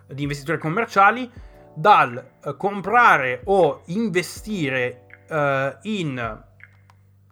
di 0.08 0.22
investitori 0.22 0.58
commerciali, 0.58 1.30
dal 1.74 2.32
uh, 2.44 2.56
comprare 2.56 3.40
o 3.44 3.82
investire 3.86 5.06
uh, 5.28 5.76
in 5.82 6.44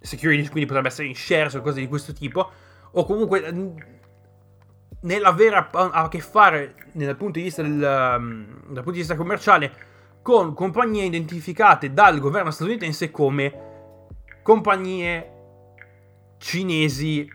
securities, 0.06 0.48
quindi 0.48 0.66
potrebbe 0.66 0.88
essere 0.88 1.08
in 1.08 1.14
shares 1.14 1.54
o 1.54 1.60
cose 1.60 1.80
di 1.80 1.88
questo 1.88 2.12
tipo, 2.12 2.50
o 2.90 3.04
comunque 3.04 3.52
mm, 3.52 3.76
nell'avere 5.00 5.56
a, 5.56 5.68
a, 5.70 6.08
che 6.08 6.20
fare 6.20 6.74
dal 6.92 7.16
punto 7.16 7.38
del, 7.38 8.16
um, 8.18 8.46
dal 8.66 8.82
punto 8.82 8.90
di 8.92 8.98
vista 8.98 9.16
commerciale 9.16 9.72
con 10.22 10.54
compagnie 10.54 11.04
identificate 11.04 11.92
dal 11.92 12.18
governo 12.18 12.50
statunitense 12.50 13.10
come 13.10 13.64
compagnie 14.42 15.30
cinesi 16.38 17.30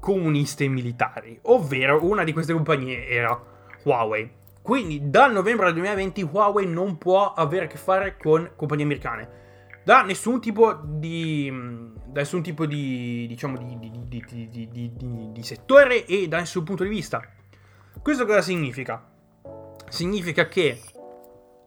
comuniste 0.00 0.64
e 0.64 0.68
militari, 0.68 1.38
ovvero 1.42 2.04
una 2.04 2.24
di 2.24 2.32
queste 2.32 2.52
compagnie 2.52 3.06
era 3.08 3.40
Huawei. 3.82 4.36
Quindi 4.62 5.08
dal 5.08 5.32
novembre 5.32 5.66
del 5.66 5.74
2020 5.74 6.22
Huawei 6.30 6.66
non 6.66 6.98
può 6.98 7.32
avere 7.32 7.64
a 7.64 7.68
che 7.68 7.78
fare 7.78 8.16
con 8.16 8.50
compagnie 8.54 8.84
americane. 8.84 9.28
Da 9.88 10.02
nessun 10.02 10.38
tipo 10.38 10.74
di. 10.74 11.50
Da 12.04 12.20
nessun 12.20 12.42
tipo 12.42 12.66
di. 12.66 13.24
diciamo 13.26 13.56
di, 13.56 13.78
di, 13.78 14.92
di, 14.92 15.32
di 15.32 15.42
settore 15.42 16.04
e 16.04 16.28
da 16.28 16.36
nessun 16.36 16.62
punto 16.62 16.82
di 16.82 16.90
vista. 16.90 17.26
Questo 18.02 18.26
cosa 18.26 18.42
significa? 18.42 19.02
Significa 19.88 20.46
che 20.46 20.78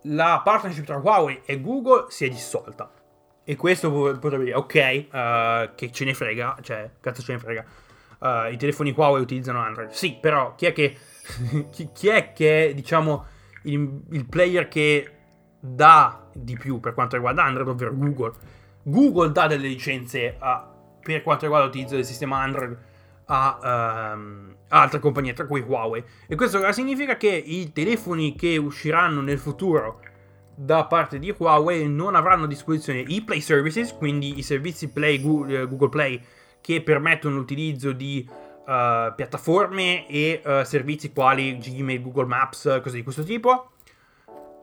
la 0.03 0.39
partnership 0.43 0.85
tra 0.85 0.97
Huawei 0.97 1.41
e 1.45 1.59
Google 1.59 2.11
si 2.11 2.25
è 2.25 2.29
dissolta. 2.29 2.91
E 3.43 3.55
questo 3.55 3.89
potrebbe 3.89 4.43
dire, 4.43 4.55
ok, 4.55 5.05
uh, 5.07 5.73
che 5.73 5.91
ce 5.91 6.05
ne 6.05 6.13
frega, 6.13 6.59
cioè, 6.61 6.91
cazzo 6.99 7.23
ce 7.23 7.31
ne 7.31 7.39
frega. 7.39 7.65
Uh, 8.19 8.51
I 8.51 8.57
telefoni 8.57 8.93
Huawei 8.95 9.23
utilizzano 9.23 9.63
Android. 9.63 9.89
Sì, 9.89 10.19
però 10.21 10.53
chi 10.53 10.67
è 10.67 10.73
che, 10.73 10.95
chi, 11.71 11.89
chi, 11.91 12.09
è 12.09 12.33
che 12.33 12.73
diciamo, 12.75 13.25
il, 13.63 14.03
il, 14.11 14.27
player 14.27 14.67
che 14.67 15.20
dà 15.61 16.27
di 16.33 16.57
più 16.57 16.79
per 16.79 16.93
quanto 16.93 17.15
riguarda 17.15 17.43
Android, 17.43 17.69
ovvero 17.69 17.95
Google. 17.95 18.33
Google 18.83 19.31
dà 19.31 19.47
delle 19.47 19.67
licenze 19.67 20.35
a, 20.39 20.67
per 20.99 21.21
quanto 21.21 21.43
riguarda 21.43 21.67
l'utilizzo 21.67 21.95
del 21.95 22.05
sistema 22.05 22.39
Android 22.39 22.77
a, 23.25 24.13
um, 24.13 24.55
altre 24.69 24.99
compagnie, 24.99 25.33
tra 25.33 25.45
cui 25.45 25.61
Huawei. 25.61 26.03
E 26.27 26.35
questo 26.35 26.69
significa? 26.71 27.15
Che 27.15 27.29
i 27.29 27.71
telefoni 27.71 28.35
che 28.35 28.57
usciranno 28.57 29.21
nel 29.21 29.37
futuro 29.37 30.01
da 30.55 30.85
parte 30.85 31.19
di 31.19 31.33
Huawei 31.35 31.87
non 31.87 32.15
avranno 32.15 32.45
a 32.45 32.47
disposizione 32.47 32.99
i 32.99 33.21
Play 33.23 33.41
Services, 33.41 33.95
quindi 33.95 34.37
i 34.37 34.43
servizi 34.43 34.89
Play, 34.89 35.15
eh, 35.15 35.67
Google 35.67 35.89
Play 35.89 36.21
che 36.59 36.81
permettono 36.81 37.37
l'utilizzo 37.37 37.91
di 37.91 38.27
uh, 38.29 39.13
piattaforme 39.15 40.07
e 40.07 40.41
uh, 40.43 40.63
servizi 40.63 41.11
quali 41.11 41.57
Gmail, 41.57 42.01
Google 42.01 42.25
Maps, 42.25 42.79
cose 42.83 42.97
di 42.97 43.03
questo 43.03 43.23
tipo. 43.23 43.70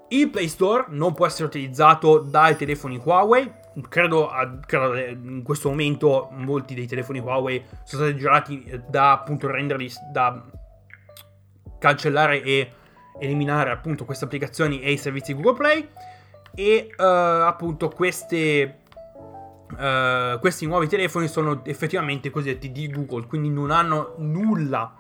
Il 0.09 0.31
Play 0.31 0.49
Store 0.49 0.87
non 0.89 1.13
può 1.13 1.27
essere 1.27 1.45
utilizzato 1.45 2.19
dai 2.19 2.57
telefoni 2.57 3.01
Huawei. 3.03 3.53
Credo, 3.89 4.31
credo 4.67 4.97
in 4.97 5.43
questo 5.45 5.69
momento 5.69 6.29
molti 6.33 6.75
dei 6.75 6.87
telefoni 6.87 7.21
Huawei 7.21 7.63
sono 7.85 8.05
stati 8.05 8.19
girati 8.19 8.83
da 8.89 9.13
appunto 9.13 9.49
renderli 9.49 9.91
da 10.11 10.43
cancellare 11.79 12.43
e 12.43 12.73
eliminare 13.21 13.71
appunto 13.71 14.05
queste 14.05 14.25
applicazioni 14.25 14.81
e 14.81 14.93
i 14.93 14.97
servizi 14.97 15.35
Google 15.35 15.55
Play 15.55 15.89
e 16.55 16.93
uh, 16.97 17.03
appunto 17.03 17.89
queste, 17.89 18.79
uh, 19.71 20.39
questi 20.41 20.67
nuovi 20.67 20.89
telefoni 20.89 21.29
sono 21.29 21.65
effettivamente 21.65 22.31
cosiddetti 22.31 22.73
di 22.73 22.91
Google, 22.91 23.27
quindi 23.27 23.51
non 23.51 23.71
hanno 23.71 24.15
nulla 24.19 24.98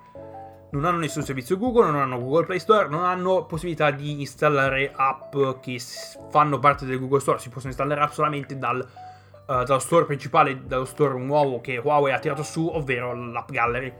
non 0.70 0.84
hanno 0.84 0.98
nessun 0.98 1.22
servizio 1.22 1.56
Google, 1.56 1.90
non 1.90 2.00
hanno 2.00 2.18
Google 2.18 2.44
Play 2.44 2.58
Store, 2.58 2.88
non 2.88 3.04
hanno 3.04 3.46
possibilità 3.46 3.90
di 3.90 4.20
installare 4.20 4.92
app 4.94 5.34
che 5.60 5.80
fanno 6.30 6.58
parte 6.58 6.84
del 6.84 6.98
Google 6.98 7.20
Store, 7.20 7.38
si 7.38 7.48
possono 7.48 7.68
installare 7.68 8.02
app 8.02 8.12
solamente 8.12 8.58
dal, 8.58 8.78
uh, 8.78 9.62
dallo 9.62 9.78
store 9.78 10.04
principale, 10.04 10.66
dallo 10.66 10.84
store 10.84 11.18
nuovo 11.18 11.60
che 11.60 11.78
Huawei 11.78 12.12
ha 12.12 12.18
tirato 12.18 12.42
su, 12.42 12.66
ovvero 12.66 13.14
l'App 13.14 13.50
Gallery. 13.50 13.92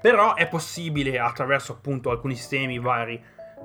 Però 0.00 0.34
è 0.34 0.48
possibile 0.48 1.18
attraverso 1.18 1.72
appunto 1.72 2.10
alcuni 2.10 2.34
sistemi 2.34 2.78
vari, 2.78 3.22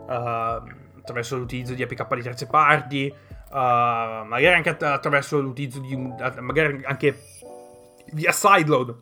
uh, 0.08 0.12
attraverso 0.12 1.38
l'utilizzo 1.38 1.74
di 1.74 1.82
APK 1.82 2.14
di 2.14 2.22
terze 2.22 2.46
parti, 2.46 3.12
uh, 3.50 3.56
magari 3.56 4.54
anche 4.54 4.70
attraverso 4.70 5.40
l'utilizzo 5.40 5.80
di 5.80 5.96
magari 5.96 6.82
anche 6.86 7.18
via 8.12 8.32
sideload 8.32 8.96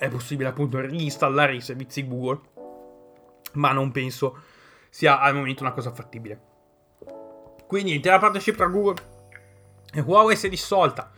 è 0.00 0.08
possibile 0.08 0.48
appunto 0.48 0.80
reinstallare 0.80 1.54
i 1.54 1.60
servizi 1.60 2.08
Google, 2.08 2.40
ma 3.52 3.70
non 3.72 3.92
penso 3.92 4.38
sia 4.88 5.20
al 5.20 5.34
momento 5.34 5.62
una 5.62 5.72
cosa 5.72 5.92
fattibile. 5.92 6.40
Quindi 7.66 7.92
l'intera 7.92 8.18
partnership 8.18 8.56
tra 8.56 8.66
Google 8.66 9.02
e 9.92 10.00
Huawei 10.00 10.36
si 10.36 10.46
è 10.46 10.48
dissolta. 10.48 11.10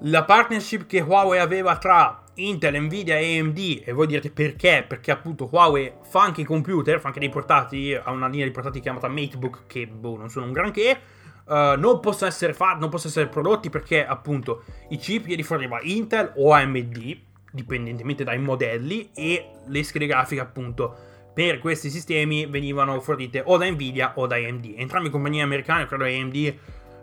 La 0.00 0.24
partnership 0.24 0.86
che 0.86 1.00
Huawei 1.00 1.38
aveva 1.38 1.78
tra 1.78 2.24
Intel, 2.34 2.82
Nvidia 2.82 3.16
e 3.16 3.38
AMD, 3.38 3.82
e 3.84 3.92
voi 3.92 4.08
direte 4.08 4.32
perché? 4.32 4.84
Perché 4.86 5.12
appunto 5.12 5.48
Huawei 5.48 5.92
fa 6.02 6.22
anche 6.22 6.40
i 6.40 6.44
computer, 6.44 6.98
fa 6.98 7.08
anche 7.08 7.20
dei 7.20 7.28
portati, 7.28 7.94
ha 7.94 8.10
una 8.10 8.26
linea 8.26 8.46
di 8.46 8.50
portati 8.50 8.80
chiamata 8.80 9.06
MateBook 9.06 9.66
che 9.68 9.86
boh, 9.86 10.16
non 10.16 10.28
sono 10.30 10.46
un 10.46 10.52
granché. 10.52 11.00
Uh, 11.44 11.78
non 11.78 12.00
possono 12.00 12.28
essere 12.28 12.54
fatti, 12.54 12.80
non 12.80 12.90
possono 12.90 13.10
essere 13.10 13.28
prodotti 13.28 13.70
perché 13.70 14.04
appunto 14.04 14.62
i 14.90 14.96
chip 14.98 15.26
glieli 15.26 15.42
forniva 15.42 15.80
Intel 15.82 16.32
o 16.36 16.52
AMD 16.52 17.28
dipendentemente 17.52 18.24
dai 18.24 18.38
modelli 18.38 19.10
e 19.14 19.50
le 19.66 19.82
schede 19.82 20.06
grafiche 20.06 20.40
appunto 20.40 21.08
per 21.32 21.58
questi 21.58 21.90
sistemi 21.90 22.46
venivano 22.46 23.00
fornite 23.00 23.42
o 23.44 23.56
da 23.56 23.70
Nvidia 23.70 24.12
o 24.16 24.26
da 24.26 24.36
AMD. 24.36 24.74
Entrambe 24.76 25.10
compagnie 25.10 25.42
americane, 25.42 25.86
credo 25.86 26.04
AMD, 26.04 26.54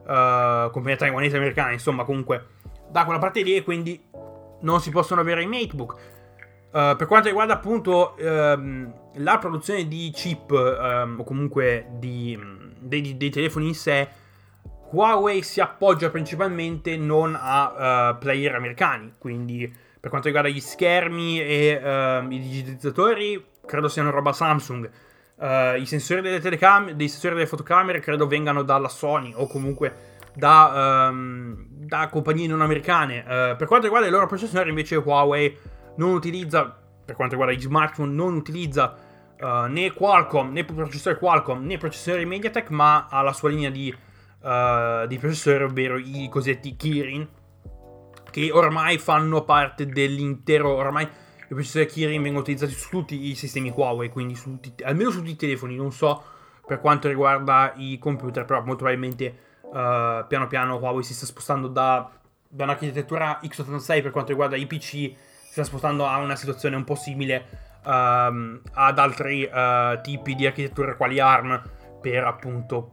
uh, 0.04 0.72
compagnia 0.72 0.96
taiwanese 0.96 1.38
americana, 1.38 1.72
insomma 1.72 2.04
comunque 2.04 2.48
da 2.90 3.04
quella 3.04 3.20
parte 3.20 3.42
lì 3.42 3.56
e 3.56 3.64
quindi 3.64 4.02
non 4.62 4.82
si 4.82 4.92
possono 4.92 5.22
avere 5.22 5.44
i 5.44 5.48
MateBook. 5.48 6.16
Uh, 6.68 6.96
per 6.96 7.08
quanto 7.08 7.30
riguarda 7.30 7.54
appunto 7.54 8.16
uh, 8.18 8.24
la 8.24 9.38
produzione 9.40 9.88
di 9.88 10.12
chip 10.14 10.52
um, 10.52 11.16
o 11.20 11.24
comunque 11.24 11.88
di, 11.94 12.38
dei, 12.80 13.16
dei, 13.18 13.30
telefoni 13.30 13.68
in 13.68 13.76
sé, 13.76 14.08
Huawei 14.92 15.42
si 15.42 15.62
appoggia 15.62 16.10
principalmente 16.10 16.98
non 16.98 17.38
a 17.40 18.12
uh, 18.12 18.18
player 18.20 18.56
americani, 18.56 19.14
quindi 19.18 19.74
per 20.08 20.10
quanto 20.10 20.28
riguarda 20.28 20.50
gli 20.50 20.62
schermi 20.62 21.42
e 21.42 21.76
uh, 21.76 22.32
i 22.32 22.40
digitalizzatori, 22.40 23.46
credo 23.66 23.90
siano 23.90 24.10
roba 24.10 24.32
Samsung. 24.32 24.90
Uh, 25.36 25.80
I 25.80 25.86
sensori 25.86 26.22
delle 26.22 26.40
telecamere, 26.40 26.96
dei 26.96 27.10
sensori 27.10 27.36
delle 27.36 27.46
fotocamere 27.46 28.00
credo 28.00 28.26
vengano 28.26 28.64
dalla 28.64 28.88
Sony 28.88 29.34
o 29.36 29.48
comunque 29.48 30.16
da, 30.34 31.10
um, 31.12 31.68
da 31.70 32.08
compagnie 32.08 32.48
non 32.48 32.62
americane. 32.62 33.20
Uh, 33.20 33.56
per 33.58 33.68
quanto 33.68 33.84
riguarda 33.84 34.08
i 34.08 34.12
loro 34.12 34.28
processori, 34.28 34.70
invece, 34.70 34.96
Huawei 34.96 35.58
non 35.98 36.14
utilizza, 36.14 36.64
per 37.04 37.16
quanto 37.16 37.36
riguarda 37.36 37.54
gli 37.54 37.62
smartphone, 37.62 38.14
non 38.14 38.34
utilizza 38.34 38.96
uh, 39.42 39.66
né 39.68 39.92
Qualcomm, 39.92 40.54
né 40.54 40.64
processori 40.64 41.18
Qualcomm, 41.18 41.66
né 41.66 41.78
processori 41.78 42.26
MediaTek, 42.26 42.70
ma 42.70 43.08
ha 43.10 43.22
la 43.22 43.34
sua 43.34 43.50
linea 43.50 43.70
di, 43.70 43.94
di 45.08 45.18
processori, 45.18 45.64
ovvero 45.64 45.98
i 45.98 46.30
cosiddetti 46.32 46.78
Kirin 46.78 47.28
che 48.38 48.52
ormai 48.52 49.00
fanno 49.00 49.44
parte 49.44 49.88
dell'intero, 49.88 50.72
ormai 50.76 51.06
i 51.06 51.48
processori 51.48 51.88
Kirin 51.88 52.22
vengono 52.22 52.44
utilizzati 52.44 52.72
su 52.72 52.90
tutti 52.90 53.30
i 53.30 53.34
sistemi 53.34 53.74
Huawei, 53.76 54.10
quindi 54.10 54.36
su 54.36 54.60
tutti, 54.60 54.84
almeno 54.84 55.10
su 55.10 55.18
tutti 55.18 55.32
i 55.32 55.36
telefoni, 55.36 55.76
non 55.76 55.92
so 55.92 56.24
per 56.64 56.80
quanto 56.80 57.08
riguarda 57.08 57.74
i 57.78 57.98
computer, 57.98 58.46
però 58.46 58.60
molto 58.60 58.84
probabilmente 58.84 59.40
uh, 59.64 60.28
piano 60.28 60.46
piano 60.48 60.78
Huawei 60.78 61.02
si 61.02 61.16
sta 61.16 61.26
spostando 61.26 61.68
da, 61.68 62.12
da 62.48 62.66
un'architettura 62.66 63.40
x86 63.44 64.04
per 64.04 64.12
quanto 64.12 64.30
riguarda 64.30 64.56
i 64.56 64.68
PC, 64.68 64.86
si 64.86 65.16
sta 65.50 65.64
spostando 65.64 66.06
a 66.06 66.18
una 66.18 66.36
situazione 66.36 66.76
un 66.76 66.84
po' 66.84 66.94
simile 66.94 67.80
uh, 67.86 67.90
ad 67.90 69.00
altri 69.00 69.50
uh, 69.52 70.00
tipi 70.02 70.36
di 70.36 70.46
architetture 70.46 70.96
quali 70.96 71.20
ARM 71.20 71.60
per 72.00 72.24
appunto 72.24 72.92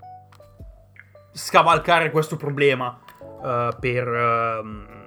scavalcare 1.33 2.11
questo 2.11 2.37
problema 2.37 2.99
uh, 3.19 3.79
per 3.79 4.09
ehm, 4.09 5.04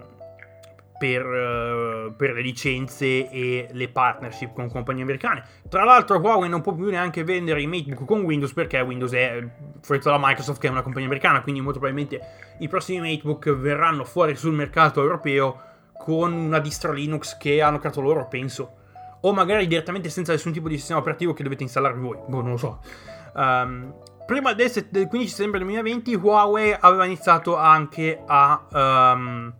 per, 0.97 1.25
uh, 1.25 2.15
per, 2.15 2.33
le 2.33 2.41
licenze 2.41 3.29
e 3.29 3.67
le 3.71 3.89
partnership 3.89 4.53
con 4.53 4.69
compagnie 4.69 5.03
americane. 5.03 5.43
Tra 5.69 5.83
l'altro 5.83 6.17
Huawei 6.19 6.49
non 6.49 6.61
può 6.61 6.73
più 6.73 6.85
neanche 6.89 7.23
vendere 7.23 7.61
i 7.61 7.67
MateBook 7.67 8.05
con 8.05 8.21
Windows 8.21 8.53
perché 8.53 8.79
Windows 8.79 9.13
è 9.13 9.47
fornito 9.81 10.09
da 10.09 10.17
Microsoft 10.19 10.59
che 10.59 10.67
è 10.67 10.71
una 10.71 10.81
compagnia 10.81 11.07
americana, 11.07 11.41
quindi 11.41 11.61
molto 11.61 11.79
probabilmente 11.79 12.55
i 12.59 12.67
prossimi 12.67 12.99
MateBook 12.99 13.55
verranno 13.55 14.03
fuori 14.03 14.35
sul 14.35 14.53
mercato 14.53 15.01
europeo 15.01 15.61
con 15.97 16.31
una 16.31 16.59
distro 16.59 16.91
Linux 16.91 17.37
che 17.37 17.61
hanno 17.61 17.79
creato 17.79 18.01
loro, 18.01 18.27
penso. 18.27 18.75
O 19.21 19.33
magari 19.33 19.67
direttamente 19.67 20.09
senza 20.09 20.31
nessun 20.31 20.51
tipo 20.51 20.69
di 20.69 20.77
sistema 20.77 20.99
operativo 20.99 21.33
che 21.33 21.43
dovete 21.43 21.63
installarvi 21.63 21.99
voi. 21.99 22.17
Boh, 22.27 22.41
non 22.41 22.51
lo 22.51 22.57
so. 22.57 22.79
Um, 23.33 23.93
prima 24.25 24.53
del 24.53 24.71
15 24.71 25.27
settembre 25.27 25.59
2020 25.59 26.15
Huawei 26.15 26.75
aveva 26.79 27.05
iniziato 27.05 27.57
anche 27.57 28.21
a... 28.25 28.67
Um, 28.71 29.53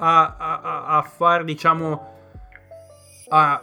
a, 0.00 0.36
a, 0.36 0.84
a 0.98 1.02
far, 1.02 1.44
diciamo, 1.44 2.08
a 3.28 3.62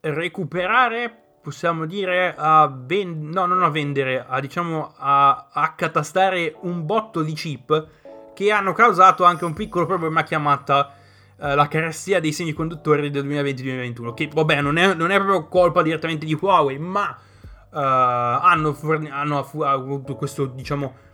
recuperare, 0.00 1.12
possiamo 1.42 1.86
dire, 1.86 2.34
a 2.36 2.70
vendere, 2.70 3.32
no, 3.32 3.46
non 3.46 3.62
a 3.62 3.70
vendere, 3.70 4.24
a 4.26 4.38
diciamo, 4.40 4.94
a 4.96 5.48
accatastare 5.50 6.54
un 6.60 6.84
botto 6.84 7.22
di 7.22 7.32
chip 7.32 7.86
che 8.34 8.52
hanno 8.52 8.72
causato 8.72 9.24
anche 9.24 9.44
un 9.44 9.54
piccolo 9.54 9.86
problema 9.86 10.22
chiamata 10.22 10.92
uh, 11.36 11.54
la 11.54 11.66
carestia 11.66 12.20
dei 12.20 12.32
semiconduttori 12.32 13.10
del 13.10 13.26
2020-2021, 13.26 14.14
che 14.14 14.28
vabbè 14.32 14.60
non 14.60 14.76
è, 14.76 14.94
non 14.94 15.10
è, 15.10 15.16
proprio 15.16 15.48
colpa 15.48 15.82
direttamente 15.82 16.26
di 16.26 16.38
Huawei, 16.38 16.78
ma 16.78 17.16
uh, 17.70 17.76
hanno, 17.76 18.74
forni- 18.74 19.10
hanno 19.10 19.48
avuto 19.64 20.16
questo, 20.16 20.44
diciamo, 20.44 21.06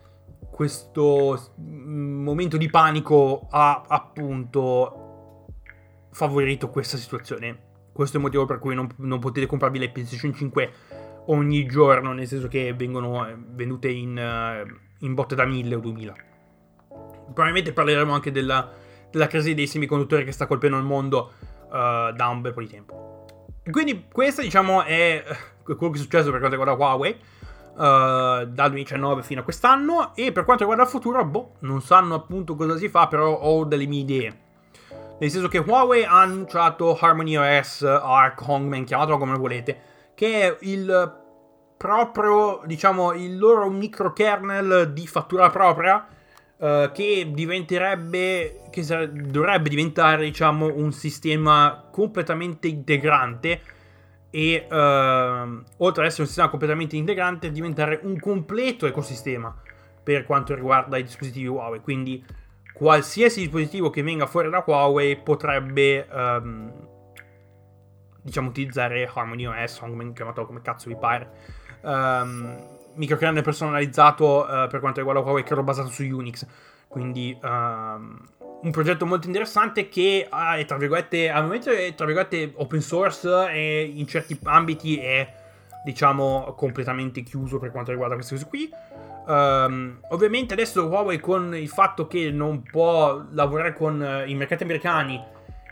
questo 0.50 1.52
momento 1.56 2.56
di 2.56 2.68
panico 2.68 3.46
ha 3.50 3.84
appunto 3.86 5.46
favorito 6.10 6.70
questa 6.70 6.96
situazione. 6.96 7.72
Questo 7.92 8.16
è 8.16 8.20
il 8.20 8.26
motivo 8.26 8.44
per 8.44 8.58
cui 8.58 8.74
non, 8.74 8.88
non 8.96 9.18
potete 9.18 9.46
comprarvi 9.46 9.78
le 9.78 9.90
PlayStation 9.90 10.34
5 10.34 10.72
ogni 11.26 11.66
giorno, 11.66 12.12
nel 12.12 12.26
senso 12.26 12.48
che 12.48 12.74
vengono 12.74 13.26
eh, 13.26 13.36
vendute 13.36 13.88
in, 13.88 14.18
eh, 14.18 14.64
in 15.00 15.14
botte 15.14 15.34
da 15.34 15.44
1000 15.44 15.74
o 15.74 15.80
2000. 15.80 16.14
Probabilmente 17.24 17.72
parleremo 17.72 18.12
anche 18.12 18.30
della, 18.30 18.70
della 19.10 19.26
crisi 19.26 19.54
dei 19.54 19.66
semiconduttori 19.66 20.24
che 20.24 20.32
sta 20.32 20.46
colpendo 20.46 20.76
il 20.76 20.84
mondo 20.84 21.32
uh, 21.66 22.12
da 22.12 22.28
un 22.28 22.40
bel 22.40 22.52
po' 22.52 22.60
di 22.60 22.68
tempo. 22.68 23.48
Quindi 23.70 24.06
questo 24.12 24.42
diciamo 24.42 24.82
è 24.82 25.24
quello 25.62 25.90
che 25.90 25.98
è 25.98 26.02
successo 26.02 26.30
per 26.30 26.40
quanto 26.40 26.56
riguarda 26.56 26.74
Huawei. 26.74 27.16
Uh, 27.74 28.46
dal 28.46 28.70
2019 28.70 29.22
fino 29.22 29.40
a 29.40 29.42
quest'anno. 29.44 30.14
E 30.14 30.30
per 30.30 30.44
quanto 30.44 30.62
riguarda 30.62 30.84
il 30.84 30.90
futuro, 30.90 31.24
boh, 31.24 31.54
non 31.60 31.82
sanno 31.82 32.14
appunto 32.14 32.54
cosa 32.54 32.76
si 32.76 32.88
fa, 32.88 33.08
però 33.08 33.36
ho 33.36 33.64
delle 33.64 33.86
mie 33.86 34.00
idee. 34.00 34.38
Nel 35.18 35.30
senso 35.30 35.48
che 35.48 35.58
Huawei 35.58 36.04
ha 36.04 36.20
annunciato 36.20 36.96
Harmony 36.96 37.36
OS, 37.36 37.82
Arc, 37.82 38.46
Hongman, 38.46 38.84
chiamatelo 38.84 39.18
come 39.18 39.36
volete, 39.36 39.80
che 40.14 40.42
è 40.42 40.56
il 40.60 41.22
proprio, 41.76 42.62
diciamo, 42.64 43.12
il 43.12 43.38
loro 43.38 43.68
microkernel 43.68 44.92
di 44.92 45.06
fattura 45.06 45.50
propria. 45.50 46.08
Uh, 46.56 46.92
che 46.92 47.30
diventerebbe, 47.34 48.60
che 48.70 48.84
sare- 48.84 49.10
dovrebbe 49.12 49.68
diventare, 49.68 50.24
diciamo, 50.24 50.72
un 50.72 50.92
sistema 50.92 51.84
completamente 51.90 52.68
integrante 52.68 53.60
e 54.34 54.66
uh, 54.68 55.62
oltre 55.76 56.02
ad 56.02 56.08
essere 56.08 56.22
un 56.22 56.26
sistema 56.26 56.48
completamente 56.48 56.96
integrante 56.96 57.52
diventare 57.52 58.00
un 58.02 58.18
completo 58.18 58.84
ecosistema 58.84 59.56
per 60.02 60.24
quanto 60.24 60.56
riguarda 60.56 60.98
i 60.98 61.04
dispositivi 61.04 61.46
Huawei. 61.46 61.80
Quindi 61.80 62.24
qualsiasi 62.72 63.42
dispositivo 63.42 63.90
che 63.90 64.02
venga 64.02 64.26
fuori 64.26 64.50
da 64.50 64.64
Huawei 64.66 65.18
potrebbe 65.18 66.08
um, 66.10 66.72
diciamo 68.22 68.48
utilizzare 68.48 69.08
Harmony 69.14 69.46
OS 69.46 69.78
Hongman 69.80 70.12
chiamato 70.12 70.44
come 70.46 70.62
cazzo 70.62 70.88
vi 70.88 70.96
pare. 70.96 71.30
Um, 71.82 72.58
microkernel 72.96 73.44
personalizzato 73.44 74.46
uh, 74.48 74.66
per 74.68 74.80
quanto 74.80 74.98
riguarda 74.98 75.22
Huawei 75.22 75.44
credo 75.44 75.62
basato 75.62 75.90
su 75.90 76.02
Unix. 76.02 76.44
Quindi 76.88 77.38
um, 77.40 78.18
un 78.64 78.70
progetto 78.70 79.06
molto 79.06 79.26
interessante 79.26 79.88
che 79.88 80.28
è 80.28 80.64
tra 80.64 80.76
virgolette 80.76 81.30
al 81.30 81.44
momento 81.44 81.70
è 81.70 81.94
tra 81.94 82.06
virgolette 82.06 82.52
open 82.56 82.80
source 82.80 83.50
e 83.50 83.92
in 83.94 84.06
certi 84.06 84.38
ambiti 84.42 84.98
è 84.98 85.32
diciamo 85.84 86.54
completamente 86.56 87.22
chiuso 87.22 87.58
per 87.58 87.70
quanto 87.70 87.90
riguarda 87.90 88.14
queste 88.14 88.34
cose 88.34 88.48
qui 88.48 88.70
Um, 89.26 90.00
ovviamente 90.08 90.52
adesso 90.52 90.86
Huawei 90.86 91.18
con 91.18 91.56
il 91.56 91.68
fatto 91.68 92.06
che 92.06 92.30
non 92.30 92.62
può 92.62 93.24
lavorare 93.30 93.72
con 93.72 93.98
uh, 93.98 94.28
i 94.28 94.34
mercati 94.34 94.64
americani 94.64 95.18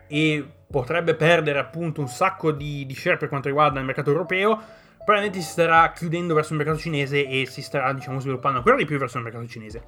e 0.07 0.47
potrebbe 0.71 1.15
perdere 1.15 1.59
appunto 1.59 2.01
un 2.01 2.09
sacco 2.09 2.51
di, 2.51 2.87
di 2.87 2.95
share 2.95 3.19
per 3.19 3.29
quanto 3.29 3.49
riguarda 3.49 3.79
il 3.79 3.85
mercato 3.85 4.11
europeo, 4.11 4.59
probabilmente 4.97 5.41
si 5.41 5.51
starà 5.51 5.93
chiudendo 5.93 6.33
verso 6.33 6.53
il 6.53 6.59
mercato 6.59 6.79
cinese 6.79 7.29
e 7.29 7.45
si 7.45 7.61
starà 7.61 7.93
diciamo 7.93 8.21
sviluppando 8.21 8.57
ancora 8.59 8.77
di 8.77 8.87
più 8.87 8.97
verso 8.97 9.19
il 9.19 9.25
mercato 9.25 9.47
cinese. 9.47 9.83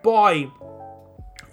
Poi 0.00 0.48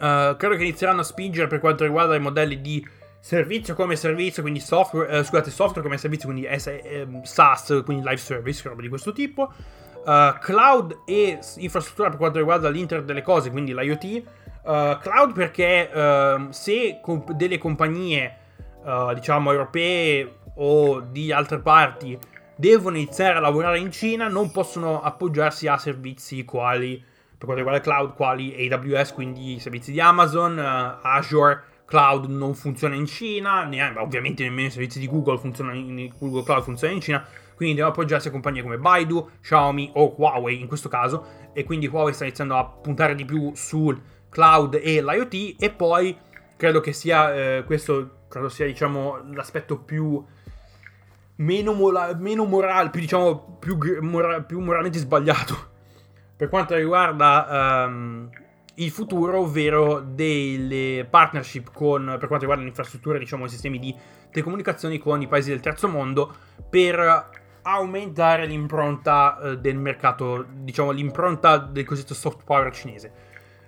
uh, 0.02 0.36
credo 0.36 0.56
che 0.56 0.64
inizieranno 0.64 1.02
a 1.02 1.04
spingere 1.04 1.48
per 1.48 1.60
quanto 1.60 1.84
riguarda 1.84 2.16
i 2.16 2.20
modelli 2.20 2.60
di 2.60 2.86
servizio 3.20 3.76
come 3.76 3.96
servizio, 3.96 4.42
quindi 4.42 4.60
software, 4.60 5.20
eh, 5.20 5.24
scusate, 5.24 5.52
software 5.52 5.84
come 5.84 5.98
servizio, 5.98 6.28
quindi 6.28 6.48
S- 6.58 6.68
eh, 6.68 7.08
SaaS, 7.22 7.84
quindi 7.86 8.04
live 8.04 8.18
service, 8.18 8.68
roba 8.68 8.82
di 8.82 8.90
questo 8.90 9.14
tipo. 9.14 9.54
Uh, 10.04 10.36
cloud 10.40 11.02
e 11.06 11.38
infrastruttura 11.58 12.10
per 12.10 12.18
quanto 12.18 12.40
riguarda 12.40 12.70
l'internet 12.70 13.06
delle 13.06 13.22
cose, 13.22 13.52
quindi 13.52 13.74
l'IoT. 13.74 14.24
Uh, 14.64 14.98
cloud 15.00 15.34
perché 15.34 15.90
uh, 15.94 16.48
se 16.50 17.00
comp- 17.02 17.32
delle 17.34 17.60
compagnie, 17.60 18.38
diciamo, 19.14 19.52
europee 19.52 20.38
o 20.56 21.02
di 21.02 21.32
altre 21.32 21.60
parti 21.60 22.18
devono 22.56 22.98
iniziare 22.98 23.38
a 23.38 23.40
lavorare 23.40 23.78
in 23.78 23.92
Cina, 23.92 24.28
non 24.28 24.52
possono 24.52 25.02
appoggiarsi 25.02 25.68
a 25.68 25.78
servizi 25.78 26.44
quali, 26.46 27.04
per 27.42 27.50
quanto 27.50 27.64
riguarda 27.64 27.82
cloud, 27.82 28.14
quali 28.14 28.70
AWS, 28.70 29.14
quindi 29.14 29.56
i 29.56 29.60
servizi 29.60 29.92
di 29.92 30.00
Amazon, 30.00 30.60
Azure, 30.60 31.64
Cloud 31.86 32.26
non 32.26 32.54
funziona 32.54 32.94
in 32.94 33.08
Cina, 33.08 33.64
neanche, 33.64 33.98
ovviamente 33.98 34.44
nemmeno 34.44 34.68
i 34.68 34.72
servizi 34.72 35.00
di 35.00 35.08
Google 35.08 35.40
in 35.74 36.12
Google 36.20 36.44
Cloud 36.44 36.62
funzionano 36.62 37.00
in 37.00 37.04
Cina, 37.04 37.26
quindi 37.56 37.74
devono 37.74 37.96
appoggiarsi 37.96 38.28
a 38.28 38.32
compagnie 38.32 38.62
come 38.62 38.78
Baidu, 38.78 39.28
Xiaomi 39.42 39.90
o 39.96 40.14
Huawei 40.18 40.62
in 40.62 40.68
questo 40.68 40.88
caso 40.88 41.50
e 41.52 41.64
quindi 41.64 41.88
Huawei 41.88 42.14
sta 42.14 42.26
iniziando 42.26 42.56
a 42.58 42.64
puntare 42.64 43.16
di 43.16 43.26
più 43.26 43.54
sul 43.56 44.00
cloud 44.30 44.80
e 44.80 45.02
l'IoT 45.02 45.56
e 45.58 45.72
poi 45.72 46.16
credo 46.56 46.80
che 46.80 46.94
sia 46.94 47.34
eh, 47.34 47.64
questo 47.66 48.26
credo 48.30 48.50
sia 48.50 48.68
diciamo 48.68 49.18
l'aspetto 49.34 49.80
più 49.80 50.24
meno, 51.38 51.74
mola, 51.74 52.14
meno 52.14 52.46
morale 52.46 52.92
più 52.92 53.02
diciamo 53.02 53.58
più, 53.60 53.80
mora, 54.02 54.42
più, 54.42 54.60
moralmente 54.60 55.00
sbagliato 55.00 55.70
per 56.42 56.50
quanto 56.50 56.74
riguarda 56.74 57.86
um, 57.86 58.28
il 58.74 58.90
futuro 58.90 59.42
ovvero 59.42 60.00
delle 60.00 61.06
partnership 61.08 61.72
con 61.72 62.04
per 62.04 62.28
quanto 62.28 62.40
riguarda 62.40 62.64
l'infrastruttura 62.64 63.20
diciamo 63.20 63.46
i 63.46 63.50
sistemi 63.50 63.78
di 63.78 63.96
telecomunicazioni 64.32 64.98
con 64.98 65.22
i 65.22 65.28
paesi 65.28 65.52
del 65.52 65.60
terzo 65.60 65.88
mondo 65.88 66.34
per 66.68 67.30
aumentare 67.62 68.48
l'impronta 68.48 69.38
uh, 69.40 69.54
del 69.54 69.78
mercato, 69.78 70.44
diciamo 70.52 70.90
l'impronta 70.90 71.58
del 71.58 71.86
cosiddetto 71.86 72.16
soft 72.16 72.44
power 72.44 72.74
cinese. 72.74 73.12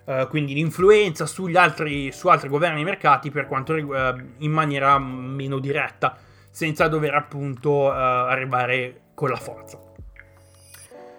Uh, 0.04 0.26
quindi 0.26 0.52
l'influenza 0.54 1.28
altri, 1.54 2.10
su 2.10 2.26
altri 2.26 2.48
governi 2.48 2.80
e 2.80 2.84
mercati 2.84 3.30
per 3.30 3.46
quanto 3.46 3.72
riguarda 3.72 4.20
uh, 4.20 4.26
in 4.38 4.50
maniera 4.50 4.98
meno 4.98 5.60
diretta, 5.60 6.16
senza 6.50 6.88
dover 6.88 7.14
appunto 7.14 7.88
arrivare 7.88 9.02
con 9.14 9.28
la 9.28 9.36
forza. 9.36 9.93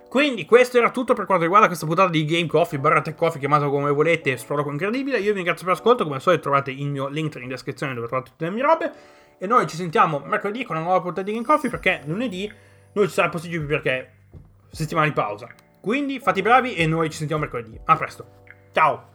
Quindi 0.10 0.46
questo 0.46 0.78
era 0.78 0.92
tutto 0.92 1.14
per 1.14 1.26
quanto 1.26 1.44
riguarda 1.44 1.68
questa 1.68 1.86
puntata 1.86 2.10
di 2.10 2.24
Game 2.26 2.48
Coffee, 2.48 2.80
barra 2.80 3.02
Tech 3.02 3.16
Coffee, 3.16 3.40
chiamato 3.40 3.70
come 3.70 3.92
volete, 3.92 4.38
spero 4.38 4.70
incredibile. 4.70 5.18
Io 5.18 5.32
vi 5.32 5.34
ringrazio 5.34 5.66
per 5.66 5.76
l'ascolto, 5.76 6.04
come 6.04 6.16
al 6.16 6.22
solito 6.22 6.44
trovate 6.44 6.72
il 6.72 6.88
mio 6.88 7.08
link 7.08 7.36
in 7.36 7.48
descrizione 7.48 7.94
dove 7.94 8.08
trovate 8.08 8.30
tutte 8.30 8.46
le 8.46 8.52
mie 8.52 8.64
robe. 8.64 8.92
E 9.38 9.48
noi 9.48 9.68
ci 9.68 9.76
sentiamo 9.76 10.20
mercoledì 10.26 10.64
con 10.64 10.78
una 10.78 10.86
nuova 10.86 11.02
puntata 11.02 11.24
di 11.24 11.34
Game 11.34 11.46
Coffee 11.46 11.70
perché 11.70 12.02
lunedì 12.06 12.50
non 12.94 13.06
ci 13.06 13.12
sarà 13.12 13.30
possibile 13.30 13.66
perché 13.66 14.12
settimana 14.72 15.08
di 15.08 15.14
pausa. 15.14 15.50
Quindi 15.82 16.20
fate 16.20 16.40
i 16.40 16.42
bravi 16.42 16.76
e 16.76 16.88
noi 16.88 17.10
ci 17.10 17.18
sentiamo 17.18 17.42
mercoledì. 17.42 17.78
A 17.84 17.96
presto. 17.98 18.26
Ciao. 18.72 19.15